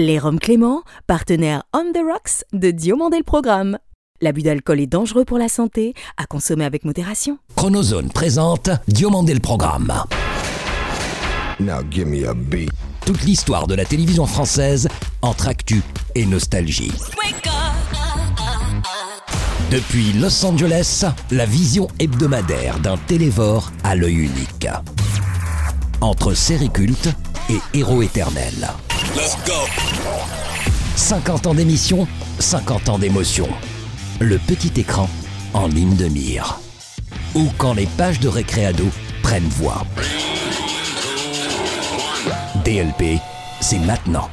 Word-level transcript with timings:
Les 0.00 0.20
Roms 0.20 0.38
Clément, 0.38 0.82
partenaire 1.08 1.64
On 1.74 1.90
the 1.92 1.98
Rocks 2.08 2.44
de 2.52 2.70
Diomandé 2.70 3.16
le 3.16 3.24
Programme. 3.24 3.78
L'abus 4.20 4.42
d'alcool 4.42 4.78
est 4.78 4.86
dangereux 4.86 5.24
pour 5.24 5.38
la 5.38 5.48
santé, 5.48 5.92
à 6.16 6.24
consommer 6.24 6.64
avec 6.64 6.84
modération. 6.84 7.38
Chronozone 7.56 8.08
présente 8.08 8.70
Diomandé 8.86 9.34
le 9.34 9.40
Programme. 9.40 9.92
Now 11.58 11.80
give 11.90 12.06
me 12.06 12.28
a 12.28 12.32
beat. 12.32 12.70
Toute 13.04 13.24
l'histoire 13.24 13.66
de 13.66 13.74
la 13.74 13.84
télévision 13.84 14.24
française 14.26 14.86
entre 15.20 15.48
actu 15.48 15.82
et 16.14 16.26
nostalgie. 16.26 16.92
Depuis 19.72 20.12
Los 20.12 20.46
Angeles, 20.46 21.06
la 21.32 21.44
vision 21.44 21.88
hebdomadaire 21.98 22.78
d'un 22.78 22.98
télévore 22.98 23.72
à 23.82 23.96
l'œil 23.96 24.14
unique. 24.14 24.68
Entre 26.00 26.34
série 26.34 26.70
culte 26.70 27.08
et 27.50 27.58
héros 27.76 28.02
éternels. 28.02 28.68
50 30.96 31.46
ans 31.46 31.54
d'émission, 31.54 32.06
50 32.38 32.88
ans 32.88 32.98
d'émotion. 32.98 33.48
Le 34.20 34.38
petit 34.38 34.80
écran 34.80 35.08
en 35.54 35.66
ligne 35.68 35.96
de 35.96 36.06
mire. 36.08 36.60
Ou 37.34 37.46
quand 37.56 37.74
les 37.74 37.86
pages 37.86 38.20
de 38.20 38.28
récréado 38.28 38.84
prennent 39.22 39.48
voix. 39.48 39.84
DLP, 42.64 43.20
c'est 43.60 43.78
maintenant. 43.78 44.28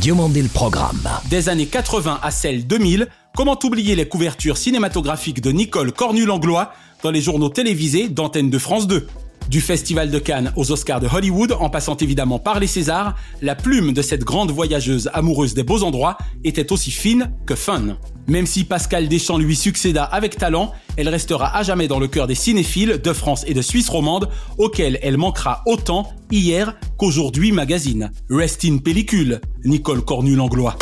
Diomandé 0.00 0.42
le 0.42 0.48
programme. 0.48 1.08
Des 1.30 1.48
années 1.48 1.66
80 1.66 2.18
à 2.22 2.30
celles 2.30 2.66
2000, 2.66 3.08
comment 3.36 3.58
oublier 3.62 3.94
les 3.94 4.08
couvertures 4.08 4.56
cinématographiques 4.56 5.40
de 5.40 5.52
Nicole 5.52 5.92
Cornu-Langlois 5.92 6.72
dans 7.02 7.10
les 7.10 7.20
journaux 7.20 7.48
télévisés 7.48 8.08
d'antenne 8.08 8.50
de 8.50 8.58
France 8.58 8.86
2 8.86 9.06
du 9.48 9.60
Festival 9.60 10.10
de 10.10 10.18
Cannes 10.18 10.52
aux 10.56 10.72
Oscars 10.72 11.00
de 11.00 11.08
Hollywood, 11.08 11.56
en 11.58 11.70
passant 11.70 11.96
évidemment 11.96 12.38
par 12.38 12.60
les 12.60 12.66
Césars, 12.66 13.14
la 13.40 13.54
plume 13.54 13.92
de 13.92 14.02
cette 14.02 14.24
grande 14.24 14.50
voyageuse 14.50 15.10
amoureuse 15.12 15.54
des 15.54 15.62
beaux 15.62 15.82
endroits 15.82 16.18
était 16.44 16.72
aussi 16.72 16.90
fine 16.90 17.32
que 17.46 17.54
fun. 17.54 17.96
Même 18.28 18.46
si 18.46 18.64
Pascal 18.64 19.08
Deschamps 19.08 19.38
lui 19.38 19.56
succéda 19.56 20.04
avec 20.04 20.36
talent, 20.36 20.72
elle 20.96 21.08
restera 21.08 21.56
à 21.56 21.62
jamais 21.62 21.88
dans 21.88 21.98
le 21.98 22.08
cœur 22.08 22.26
des 22.26 22.34
cinéphiles 22.34 23.00
de 23.02 23.12
France 23.12 23.44
et 23.46 23.54
de 23.54 23.62
Suisse 23.62 23.88
romande, 23.88 24.28
auxquels 24.58 24.98
elle 25.02 25.16
manquera 25.16 25.62
autant 25.66 26.08
hier 26.30 26.76
qu'aujourd'hui 26.96 27.52
magazine. 27.52 28.12
Rest 28.30 28.64
in 28.64 28.78
pellicule, 28.78 29.40
Nicole 29.64 30.02
Cornu-Langlois. 30.04 30.76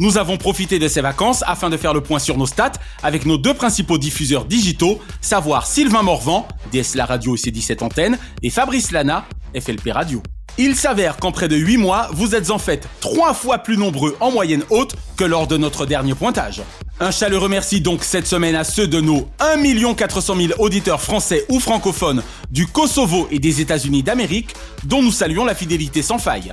Nous 0.00 0.16
avons 0.16 0.38
profité 0.38 0.78
de 0.78 0.88
ces 0.88 1.02
vacances 1.02 1.44
afin 1.46 1.68
de 1.68 1.76
faire 1.76 1.92
le 1.92 2.00
point 2.00 2.18
sur 2.18 2.38
nos 2.38 2.46
stats 2.46 2.72
avec 3.02 3.26
nos 3.26 3.36
deux 3.36 3.52
principaux 3.52 3.98
diffuseurs 3.98 4.46
digitaux, 4.46 4.98
savoir 5.20 5.66
Sylvain 5.66 6.00
Morvan, 6.00 6.48
DSLA 6.72 7.04
Radio 7.04 7.34
et 7.34 7.38
ses 7.38 7.50
17 7.50 7.82
antennes, 7.82 8.18
et 8.42 8.48
Fabrice 8.48 8.92
Lana, 8.92 9.26
FLP 9.54 9.90
Radio. 9.92 10.22
Il 10.56 10.74
s'avère 10.74 11.18
qu'en 11.18 11.32
près 11.32 11.48
de 11.48 11.56
8 11.56 11.76
mois, 11.76 12.08
vous 12.14 12.34
êtes 12.34 12.50
en 12.50 12.56
fait 12.56 12.88
3 13.00 13.34
fois 13.34 13.58
plus 13.58 13.76
nombreux 13.76 14.16
en 14.20 14.30
moyenne 14.30 14.64
haute 14.70 14.96
que 15.18 15.24
lors 15.24 15.46
de 15.46 15.58
notre 15.58 15.84
dernier 15.84 16.14
pointage. 16.14 16.62
Un 16.98 17.10
chaleureux 17.10 17.50
merci 17.50 17.82
donc 17.82 18.02
cette 18.02 18.26
semaine 18.26 18.56
à 18.56 18.64
ceux 18.64 18.88
de 18.88 19.02
nos 19.02 19.28
1 19.38 19.92
400 19.92 20.34
000 20.34 20.52
auditeurs 20.58 21.02
français 21.02 21.44
ou 21.50 21.60
francophones 21.60 22.22
du 22.50 22.66
Kosovo 22.66 23.28
et 23.30 23.38
des 23.38 23.60
États-Unis 23.60 24.02
d'Amérique, 24.02 24.54
dont 24.84 25.02
nous 25.02 25.12
saluons 25.12 25.44
la 25.44 25.54
fidélité 25.54 26.00
sans 26.00 26.18
faille. 26.18 26.52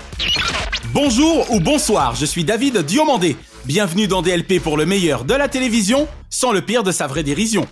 Bonjour 0.94 1.52
ou 1.52 1.60
bonsoir, 1.60 2.16
je 2.16 2.26
suis 2.26 2.44
David 2.44 2.78
Diomandé. 2.78 3.36
Bienvenue 3.66 4.08
dans 4.08 4.22
DLP 4.22 4.60
pour 4.62 4.78
le 4.78 4.86
meilleur 4.86 5.26
de 5.26 5.34
la 5.34 5.48
télévision, 5.48 6.08
sans 6.30 6.52
le 6.52 6.62
pire 6.62 6.84
de 6.84 6.92
sa 6.92 7.08
vraie 7.08 7.24
dérision. 7.24 7.68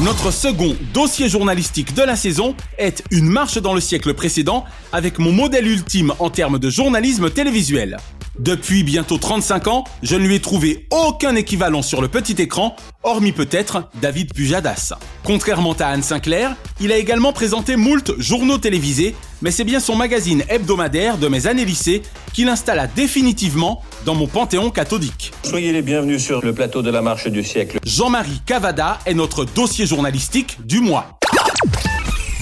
Notre 0.00 0.30
second 0.30 0.76
dossier 0.94 1.28
journalistique 1.28 1.94
de 1.94 2.02
la 2.02 2.16
saison 2.16 2.54
est 2.78 3.02
Une 3.10 3.28
marche 3.28 3.58
dans 3.58 3.74
le 3.74 3.80
siècle 3.80 4.14
précédent 4.14 4.64
avec 4.92 5.18
mon 5.18 5.32
modèle 5.32 5.66
ultime 5.66 6.12
en 6.18 6.30
termes 6.30 6.58
de 6.58 6.70
journalisme 6.70 7.30
télévisuel. 7.30 7.96
Depuis 8.40 8.84
bientôt 8.84 9.18
35 9.18 9.68
ans, 9.68 9.84
je 10.02 10.16
ne 10.16 10.26
lui 10.26 10.36
ai 10.36 10.40
trouvé 10.40 10.86
aucun 10.90 11.36
équivalent 11.36 11.82
sur 11.82 12.00
le 12.00 12.08
petit 12.08 12.40
écran, 12.40 12.74
hormis 13.02 13.32
peut-être 13.32 13.90
David 14.00 14.32
Pujadas. 14.32 14.94
Contrairement 15.24 15.74
à 15.74 15.88
Anne 15.88 16.02
Sinclair, 16.02 16.56
il 16.80 16.90
a 16.90 16.96
également 16.96 17.34
présenté 17.34 17.76
moult 17.76 18.18
journaux 18.18 18.56
télévisés, 18.56 19.14
mais 19.42 19.50
c'est 19.50 19.64
bien 19.64 19.78
son 19.78 19.94
magazine 19.94 20.42
hebdomadaire 20.48 21.18
de 21.18 21.28
mes 21.28 21.48
années 21.48 21.66
lycée 21.66 22.00
qui 22.32 22.44
l'installa 22.44 22.86
définitivement 22.86 23.82
dans 24.06 24.14
mon 24.14 24.26
panthéon 24.26 24.70
cathodique. 24.70 25.32
Soyez 25.42 25.72
les 25.72 25.82
bienvenus 25.82 26.24
sur 26.24 26.42
le 26.42 26.54
plateau 26.54 26.80
de 26.80 26.90
la 26.90 27.02
marche 27.02 27.28
du 27.28 27.44
siècle. 27.44 27.78
Jean-Marie 27.84 28.40
Cavada 28.46 29.00
est 29.04 29.12
notre 29.12 29.44
dossier 29.44 29.84
journalistique 29.84 30.56
du 30.64 30.80
mois. 30.80 31.18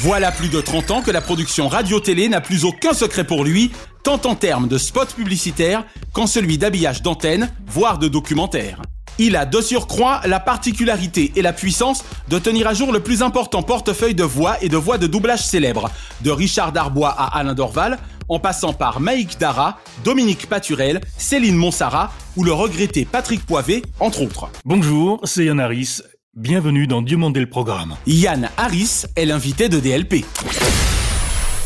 Voilà 0.01 0.31
plus 0.31 0.49
de 0.49 0.61
30 0.61 0.91
ans 0.93 1.03
que 1.03 1.11
la 1.11 1.21
production 1.21 1.67
radio-télé 1.67 2.29
n'a 2.29 2.41
plus 2.41 2.65
aucun 2.65 2.93
secret 2.93 3.25
pour 3.25 3.43
lui, 3.43 3.73
tant 4.09 4.31
en 4.31 4.35
termes 4.35 4.69
de 4.69 4.79
spots 4.79 5.13
publicitaires 5.15 5.85
qu'en 6.15 6.27
celui 6.27 6.57
d'habillage 6.57 7.03
d'antenne, 7.03 7.51
voire 7.67 7.99
de 7.99 8.09
documentaire. 8.09 8.81
Il 9.19 9.37
a 9.37 9.45
de 9.45 9.61
surcroît 9.61 10.23
la 10.25 10.41
particularité 10.41 11.31
et 11.37 11.43
la 11.43 11.53
puissance 11.53 12.03
de 12.31 12.39
tenir 12.39 12.67
à 12.69 12.73
jour 12.73 12.91
le 12.91 13.01
plus 13.01 13.21
important 13.21 13.63
portefeuille 13.63 14.15
de 14.15 14.25
voix 14.25 14.57
et 14.63 14.71
de 14.71 14.79
voix 14.79 14.97
de 14.97 15.07
doublage 15.07 15.45
célèbres, 15.45 15.91
de 16.23 16.31
Richard 16.31 16.73
Darbois 16.73 17.11
à 17.11 17.39
Alain 17.39 17.53
Dorval, 17.53 17.99
en 18.31 18.39
passant 18.39 18.73
par 18.73 18.99
Maïk 19.01 19.39
Dara, 19.39 19.79
Dominique 20.05 20.47
Paturel, 20.47 21.03
Céline 21.19 21.57
Monsara 21.57 22.11
ou 22.35 22.45
le 22.45 22.53
regretté 22.55 23.05
Patrick 23.05 23.45
Poivet, 23.45 23.83
entre 24.01 24.23
autres. 24.23 24.49
Bonjour, 24.65 25.21
c'est 25.25 25.45
Yann 25.45 25.61
Harris. 25.61 26.01
Bienvenue 26.35 26.87
dans 26.87 27.03
Dieu 27.03 27.19
le 27.19 27.51
programme. 27.51 27.97
Yann 28.07 28.49
Harris 28.57 29.05
est 29.17 29.27
l'invité 29.27 29.69
de 29.69 29.79
DLP. 29.79 30.25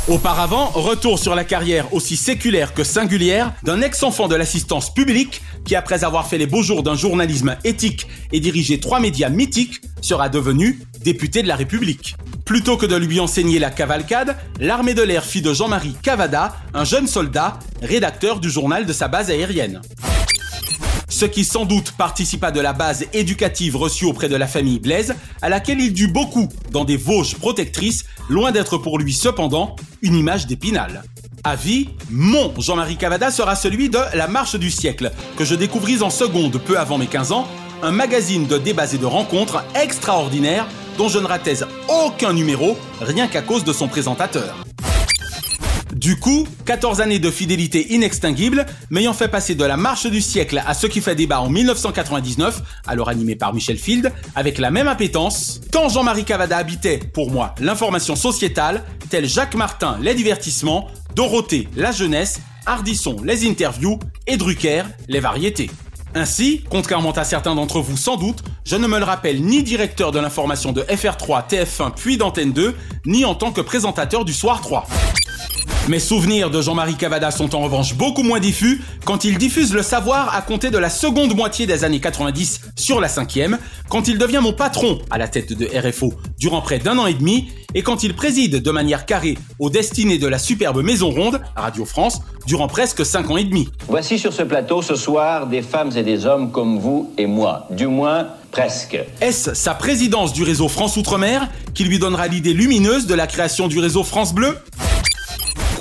Auparavant, 0.08 0.66
retour 0.74 1.16
sur 1.20 1.36
la 1.36 1.44
carrière 1.44 1.94
aussi 1.94 2.16
séculaire 2.16 2.74
que 2.74 2.82
singulière 2.82 3.52
d'un 3.62 3.80
ex-enfant 3.82 4.26
de 4.26 4.34
l'assistance 4.34 4.92
publique 4.92 5.42
qui, 5.64 5.76
après 5.76 6.02
avoir 6.02 6.26
fait 6.26 6.38
les 6.38 6.46
beaux 6.46 6.62
jours 6.62 6.82
d'un 6.82 6.96
journalisme 6.96 7.56
éthique 7.62 8.08
et 8.32 8.40
dirigé 8.40 8.80
trois 8.80 8.98
médias 8.98 9.28
mythiques, 9.28 9.80
sera 10.00 10.28
devenu 10.28 10.80
député 11.04 11.42
de 11.44 11.48
la 11.48 11.54
République. 11.54 12.16
Plutôt 12.44 12.76
que 12.76 12.86
de 12.86 12.96
lui 12.96 13.20
enseigner 13.20 13.60
la 13.60 13.70
cavalcade, 13.70 14.36
l'armée 14.58 14.94
de 14.94 15.02
l'air 15.02 15.24
fit 15.24 15.40
de 15.40 15.54
Jean-Marie 15.54 15.94
Cavada 16.02 16.56
un 16.74 16.84
jeune 16.84 17.06
soldat, 17.06 17.60
rédacteur 17.80 18.40
du 18.40 18.50
journal 18.50 18.86
de 18.86 18.92
sa 18.92 19.06
base 19.06 19.30
aérienne 19.30 19.80
ce 21.12 21.26
qui 21.26 21.44
sans 21.44 21.66
doute 21.66 21.92
participa 21.92 22.50
de 22.50 22.60
la 22.60 22.72
base 22.72 23.04
éducative 23.12 23.76
reçue 23.76 24.06
auprès 24.06 24.30
de 24.30 24.36
la 24.36 24.46
famille 24.46 24.78
Blaise, 24.78 25.14
à 25.42 25.50
laquelle 25.50 25.80
il 25.80 25.92
dut 25.92 26.08
beaucoup 26.08 26.48
dans 26.70 26.84
des 26.84 26.96
Vosges 26.96 27.34
protectrices, 27.34 28.06
loin 28.30 28.50
d'être 28.50 28.78
pour 28.78 28.98
lui 28.98 29.12
cependant 29.12 29.76
une 30.00 30.14
image 30.14 30.46
d'épinal. 30.46 31.04
À 31.44 31.54
vie, 31.54 31.90
mon 32.10 32.52
Jean-Marie 32.58 32.96
Cavada 32.96 33.30
sera 33.30 33.56
celui 33.56 33.90
de 33.90 33.98
La 34.14 34.26
Marche 34.26 34.56
du 34.56 34.70
siècle, 34.70 35.12
que 35.36 35.44
je 35.44 35.54
découvris 35.54 36.02
en 36.02 36.10
seconde 36.10 36.58
peu 36.58 36.78
avant 36.78 36.96
mes 36.96 37.08
15 37.08 37.32
ans, 37.32 37.46
un 37.82 37.90
magazine 37.90 38.46
de 38.46 38.56
débats 38.56 38.92
et 38.92 38.98
de 38.98 39.06
rencontres 39.06 39.62
extraordinaire 39.74 40.66
dont 40.96 41.08
je 41.08 41.18
ne 41.18 41.26
ratais 41.26 41.58
aucun 41.88 42.32
numéro, 42.32 42.76
rien 43.00 43.28
qu'à 43.28 43.42
cause 43.42 43.64
de 43.64 43.72
son 43.72 43.88
présentateur. 43.88 44.56
Du 46.02 46.16
coup, 46.16 46.48
14 46.66 47.00
années 47.00 47.20
de 47.20 47.30
fidélité 47.30 47.92
inextinguible, 47.94 48.66
m'ayant 48.90 49.12
fait 49.12 49.28
passer 49.28 49.54
de 49.54 49.64
la 49.64 49.76
marche 49.76 50.08
du 50.08 50.20
siècle 50.20 50.60
à 50.66 50.74
ce 50.74 50.88
qui 50.88 51.00
fait 51.00 51.14
débat 51.14 51.40
en 51.40 51.48
1999, 51.48 52.60
alors 52.88 53.08
animé 53.08 53.36
par 53.36 53.54
Michel 53.54 53.78
Field, 53.78 54.12
avec 54.34 54.58
la 54.58 54.72
même 54.72 54.88
appétence, 54.88 55.60
tant 55.70 55.88
Jean-Marie 55.88 56.24
Cavada 56.24 56.56
habitait, 56.56 56.98
pour 56.98 57.30
moi, 57.30 57.54
l'information 57.60 58.16
sociétale, 58.16 58.82
tel 59.10 59.28
Jacques 59.28 59.54
Martin, 59.54 59.96
les 60.02 60.14
divertissements, 60.14 60.88
Dorothée, 61.14 61.68
la 61.76 61.92
jeunesse, 61.92 62.40
Hardisson, 62.66 63.18
les 63.22 63.48
interviews, 63.48 64.00
et 64.26 64.36
Drucker, 64.36 64.82
les 65.06 65.20
variétés. 65.20 65.70
Ainsi, 66.16 66.64
contrairement 66.68 67.12
à 67.12 67.22
certains 67.22 67.54
d'entre 67.54 67.78
vous 67.78 67.96
sans 67.96 68.16
doute, 68.16 68.42
je 68.66 68.74
ne 68.74 68.88
me 68.88 68.98
le 68.98 69.04
rappelle 69.04 69.40
ni 69.40 69.62
directeur 69.62 70.10
de 70.10 70.18
l'information 70.18 70.72
de 70.72 70.82
FR3, 70.82 71.48
TF1 71.48 71.92
puis 71.94 72.16
d'Antenne 72.16 72.52
2, 72.52 72.74
ni 73.06 73.24
en 73.24 73.36
tant 73.36 73.52
que 73.52 73.60
présentateur 73.60 74.24
du 74.24 74.32
Soir 74.32 74.62
3. 74.62 74.88
Mes 75.88 75.98
souvenirs 75.98 76.48
de 76.48 76.62
Jean-Marie 76.62 76.94
Cavada 76.94 77.32
sont 77.32 77.56
en 77.56 77.60
revanche 77.60 77.96
beaucoup 77.96 78.22
moins 78.22 78.38
diffus 78.38 78.80
quand 79.04 79.24
il 79.24 79.36
diffuse 79.36 79.74
le 79.74 79.82
savoir 79.82 80.32
à 80.32 80.40
compter 80.40 80.70
de 80.70 80.78
la 80.78 80.88
seconde 80.88 81.34
moitié 81.34 81.66
des 81.66 81.82
années 81.82 81.98
90 81.98 82.60
sur 82.76 83.00
la 83.00 83.08
cinquième, 83.08 83.58
quand 83.88 84.06
il 84.06 84.16
devient 84.16 84.38
mon 84.40 84.52
patron 84.52 85.00
à 85.10 85.18
la 85.18 85.26
tête 85.26 85.52
de 85.52 85.66
RFO 85.66 86.14
durant 86.38 86.60
près 86.60 86.78
d'un 86.78 86.98
an 86.98 87.06
et 87.06 87.14
demi, 87.14 87.48
et 87.74 87.82
quand 87.82 88.04
il 88.04 88.14
préside 88.14 88.62
de 88.62 88.70
manière 88.70 89.06
carrée 89.06 89.36
aux 89.58 89.70
destinées 89.70 90.18
de 90.18 90.28
la 90.28 90.38
superbe 90.38 90.82
Maison 90.84 91.10
Ronde, 91.10 91.40
Radio 91.56 91.84
France, 91.84 92.20
durant 92.46 92.68
presque 92.68 93.04
cinq 93.04 93.30
ans 93.30 93.36
et 93.36 93.44
demi. 93.44 93.68
Voici 93.88 94.20
sur 94.20 94.32
ce 94.32 94.42
plateau 94.42 94.82
ce 94.82 94.94
soir 94.94 95.48
des 95.48 95.62
femmes 95.62 95.90
et 95.96 96.04
des 96.04 96.26
hommes 96.26 96.52
comme 96.52 96.78
vous 96.78 97.12
et 97.18 97.26
moi, 97.26 97.66
du 97.70 97.88
moins 97.88 98.28
presque. 98.52 98.98
Est-ce 99.20 99.54
sa 99.54 99.74
présidence 99.74 100.32
du 100.32 100.44
réseau 100.44 100.68
France 100.68 100.96
Outre-mer 100.96 101.48
qui 101.74 101.84
lui 101.84 101.98
donnera 101.98 102.28
l'idée 102.28 102.52
lumineuse 102.52 103.06
de 103.06 103.14
la 103.14 103.26
création 103.26 103.66
du 103.66 103.78
réseau 103.80 104.04
France 104.04 104.34
Bleu? 104.34 104.58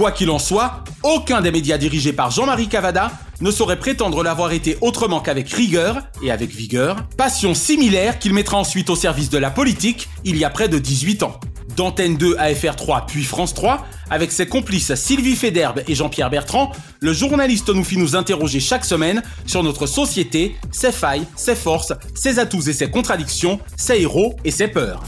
Quoi 0.02 0.12
qu'il 0.12 0.32
en 0.32 0.40
soit, 0.40 0.84
aucun 1.04 1.42
des 1.42 1.52
médias 1.52 1.78
dirigés 1.78 2.12
par 2.12 2.32
Jean-Marie 2.32 2.68
Cavada 2.68 3.12
ne 3.40 3.52
saurait 3.52 3.78
prétendre 3.78 4.24
l'avoir 4.24 4.52
été 4.52 4.76
autrement 4.82 5.20
qu'avec 5.20 5.48
rigueur 5.52 6.00
et 6.24 6.32
avec 6.32 6.50
vigueur, 6.50 7.08
passion 7.18 7.54
similaire 7.54 8.18
qu'il 8.18 8.34
mettra 8.34 8.58
ensuite 8.58 8.90
au 8.90 8.96
service 8.96 9.30
de 9.30 9.38
la 9.38 9.52
politique 9.52 10.10
il 10.24 10.38
y 10.38 10.44
a 10.44 10.50
près 10.50 10.70
de 10.70 10.80
18 10.80 11.22
ans. 11.22 11.40
D'Antenne 11.78 12.18
2 12.18 12.36
à 12.40 12.52
FR3 12.52 13.06
puis 13.06 13.24
France 13.24 13.54
3, 13.54 13.86
avec 14.10 14.32
ses 14.32 14.48
complices 14.48 14.96
Sylvie 14.96 15.36
Federbe 15.36 15.84
et 15.88 15.94
Jean-Pierre 15.94 16.32
Bertrand, 16.32 16.72
le 17.00 17.14
journaliste 17.14 17.70
nous 17.70 17.84
fit 17.84 17.98
nous 17.98 18.16
interroger 18.16 18.60
chaque 18.60 18.86
semaine 18.86 19.22
sur 19.46 19.62
notre 19.62 19.86
société, 19.86 20.56
ses 20.72 20.92
failles, 20.92 21.28
ses 21.36 21.54
forces, 21.54 21.94
ses 22.16 22.40
atouts 22.40 22.68
et 22.68 22.74
ses 22.74 22.90
contradictions, 22.90 23.60
ses 23.78 24.02
héros 24.02 24.36
et 24.44 24.50
ses 24.50 24.68
peurs. 24.68 25.04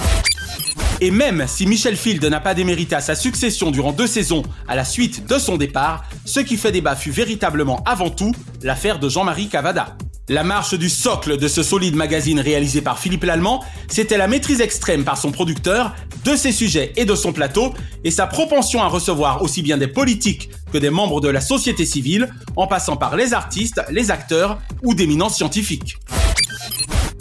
Et 1.03 1.11
même 1.11 1.44
si 1.50 1.65
Michel 1.65 1.97
Field 1.97 2.23
n'a 2.23 2.39
pas 2.39 2.53
démérité 2.53 2.95
à 2.95 3.01
sa 3.01 3.13
succession 3.13 3.71
durant 3.71 3.91
deux 3.91 4.07
saisons 4.07 4.41
à 4.69 4.75
la 4.77 4.85
suite 4.85 5.27
de 5.27 5.38
son 5.38 5.57
départ, 5.57 6.05
ce 6.23 6.39
qui 6.39 6.55
fait 6.55 6.71
débat 6.71 6.95
fut 6.95 7.11
véritablement 7.11 7.83
avant 7.85 8.09
tout 8.09 8.31
l'affaire 8.61 9.00
de 9.00 9.09
Jean-Marie 9.09 9.50
Cavada. 9.50 9.97
La 10.29 10.45
marche 10.45 10.75
du 10.75 10.88
socle 10.88 11.35
de 11.35 11.50
ce 11.50 11.61
solide 11.61 11.97
magazine 11.97 12.39
réalisé 12.39 12.79
par 12.79 13.00
Philippe 13.00 13.25
Lallemand, 13.25 13.65
c'était 13.89 14.15
la 14.15 14.29
maîtrise 14.29 14.61
extrême 14.61 15.03
par 15.03 15.17
son 15.17 15.33
producteur 15.33 15.94
de 16.23 16.38
ses 16.38 16.53
sujets 16.53 16.94
et 16.95 17.03
de 17.03 17.15
son 17.15 17.33
plateau, 17.33 17.73
et 18.06 18.09
sa 18.09 18.25
propension 18.25 18.81
à 18.81 18.88
recevoir 18.88 19.41
aussi 19.41 19.61
bien 19.61 19.77
des 19.77 19.89
politiques 19.89 20.51
que 20.71 20.77
des 20.77 20.89
membres 20.89 21.19
de 21.19 21.27
la 21.27 21.41
société 21.41 21.85
civile, 21.85 22.29
en 22.56 22.65
passant 22.65 22.95
par 22.95 23.17
les 23.17 23.33
artistes, 23.33 23.81
les 23.89 24.09
acteurs 24.09 24.61
ou 24.83 24.94
d'éminents 24.94 25.27
scientifiques. 25.27 25.97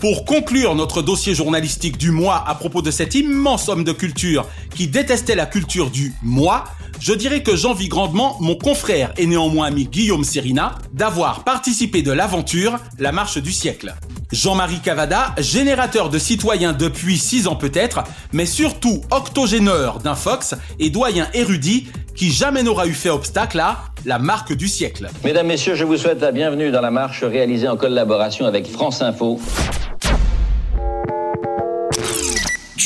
Pour 0.03 0.25
conclure 0.25 0.75
notre 0.75 1.01
dossier 1.01 1.33
journalistique 1.33 1.97
du 1.97 2.11
mois 2.11 2.43
à 2.49 2.57
propos 2.57 2.83
de 2.83 2.91
cet 2.91 3.15
immense 3.15 3.69
homme 3.69 3.85
de 3.85 3.93
culture 3.93 4.49
qui 4.75 4.89
détestait 4.89 5.37
la 5.37 5.47
culture 5.47 5.91
du 5.91 6.13
moi, 6.25 6.65
je 6.99 7.13
dirais 7.13 7.45
que 7.45 7.55
j'envie 7.55 7.87
grandement 7.87 8.37
mon 8.41 8.57
confrère 8.57 9.15
et 9.17 9.27
néanmoins 9.27 9.67
ami 9.67 9.85
Guillaume 9.85 10.25
Serina 10.25 10.75
d'avoir 10.93 11.45
participé 11.45 12.03
de 12.03 12.11
l'aventure 12.11 12.81
La 12.99 13.13
Marche 13.13 13.39
du 13.39 13.53
siècle. 13.53 13.95
Jean-Marie 14.33 14.81
Cavada, 14.81 15.37
générateur 15.39 16.11
de 16.11 16.19
citoyens 16.19 16.73
depuis 16.73 17.17
6 17.17 17.47
ans 17.47 17.55
peut-être, 17.55 18.03
mais 18.33 18.47
surtout 18.47 19.03
octogéneur 19.13 20.01
d'un 20.01 20.17
Fox 20.17 20.57
et 20.81 20.91
doyen 20.91 21.29
érudit 21.33 21.87
qui 22.17 22.33
jamais 22.33 22.65
n'aura 22.65 22.89
eu 22.89 22.95
fait 22.95 23.11
obstacle 23.11 23.61
à 23.61 23.85
la 24.05 24.19
marque 24.19 24.53
du 24.53 24.67
siècle. 24.67 25.09
Mesdames, 25.23 25.47
Messieurs, 25.47 25.77
je 25.77 25.85
vous 25.85 25.97
souhaite 25.97 26.21
la 26.21 26.33
bienvenue 26.33 26.73
dans 26.73 26.81
la 26.81 26.91
marche 26.91 27.23
réalisée 27.23 27.69
en 27.69 27.77
collaboration 27.77 28.47
avec 28.47 28.67
France 28.67 29.01
Info. 29.01 29.39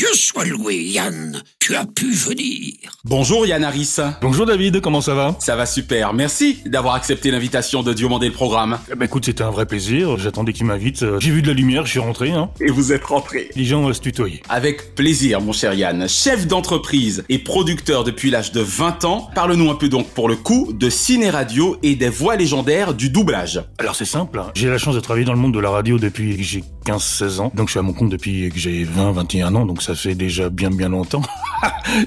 Dieu 0.06 0.14
soit 0.14 0.44
loué, 0.44 0.76
Yann, 0.76 1.42
tu 1.58 1.74
as 1.74 1.84
pu 1.84 2.12
venir. 2.12 2.74
Bonjour 3.04 3.44
Yann 3.44 3.64
Harris. 3.64 3.96
Bonjour 4.22 4.46
David, 4.46 4.80
comment 4.80 5.00
ça 5.00 5.14
va? 5.14 5.34
Ça 5.40 5.56
va 5.56 5.66
super, 5.66 6.12
merci 6.14 6.58
d'avoir 6.64 6.94
accepté 6.94 7.32
l'invitation 7.32 7.82
de 7.82 7.92
demander 7.92 8.28
le 8.28 8.32
programme. 8.32 8.78
eh 8.92 8.94
ben, 8.94 9.06
écoute, 9.06 9.24
c'était 9.24 9.42
un 9.42 9.50
vrai 9.50 9.66
plaisir, 9.66 10.16
j'attendais 10.16 10.52
qu'il 10.52 10.66
m'invite. 10.66 11.02
Euh, 11.02 11.18
J'ai 11.18 11.32
vu 11.32 11.42
de 11.42 11.48
la 11.48 11.54
lumière, 11.54 11.86
je 11.86 11.90
suis 11.90 11.98
rentré. 11.98 12.30
Hein. 12.30 12.50
Et 12.60 12.70
vous 12.70 12.92
êtes 12.92 13.04
rentré. 13.04 13.50
Les 13.56 13.64
gens 13.64 13.82
vont 13.82 13.92
se 13.92 14.00
tutoyer. 14.00 14.42
Avec 14.48 14.94
plaisir, 14.94 15.40
mon 15.40 15.52
cher 15.52 15.74
Yann. 15.74 16.08
Chef 16.08 16.46
d'entreprise 16.46 17.24
et 17.28 17.38
producteur 17.40 18.04
depuis 18.04 18.30
l'âge 18.30 18.52
de 18.52 18.60
20 18.60 19.04
ans, 19.04 19.30
parle-nous 19.34 19.70
un 19.70 19.74
peu 19.74 19.88
donc 19.88 20.06
pour 20.10 20.28
le 20.28 20.36
coup 20.36 20.72
de 20.72 20.88
ciné-radio 20.88 21.78
et 21.82 21.96
des 21.96 22.10
voix 22.10 22.36
légendaires 22.36 22.94
du 22.94 23.10
doublage. 23.10 23.60
Alors 23.78 23.96
c'est 23.96 24.04
simple, 24.04 24.38
hein. 24.38 24.52
j'ai 24.54 24.68
la 24.68 24.78
chance 24.78 24.94
de 24.94 25.00
travailler 25.00 25.26
dans 25.26 25.32
le 25.34 25.40
monde 25.40 25.54
de 25.54 25.60
la 25.60 25.70
radio 25.70 25.98
depuis 25.98 26.36
que 26.36 26.42
j'ai 26.44 26.62
15-16 26.86 27.40
ans. 27.40 27.50
Donc 27.54 27.66
je 27.66 27.72
suis 27.72 27.80
à 27.80 27.82
mon 27.82 27.92
compte 27.92 28.10
depuis 28.10 28.50
que 28.50 28.58
j'ai 28.60 28.84
20-21 28.84 29.54
ans, 29.56 29.66
donc 29.66 29.82
ça 29.82 29.95
fait 29.96 30.14
déjà 30.14 30.48
bien 30.48 30.70
bien 30.70 30.88
longtemps. 30.88 31.22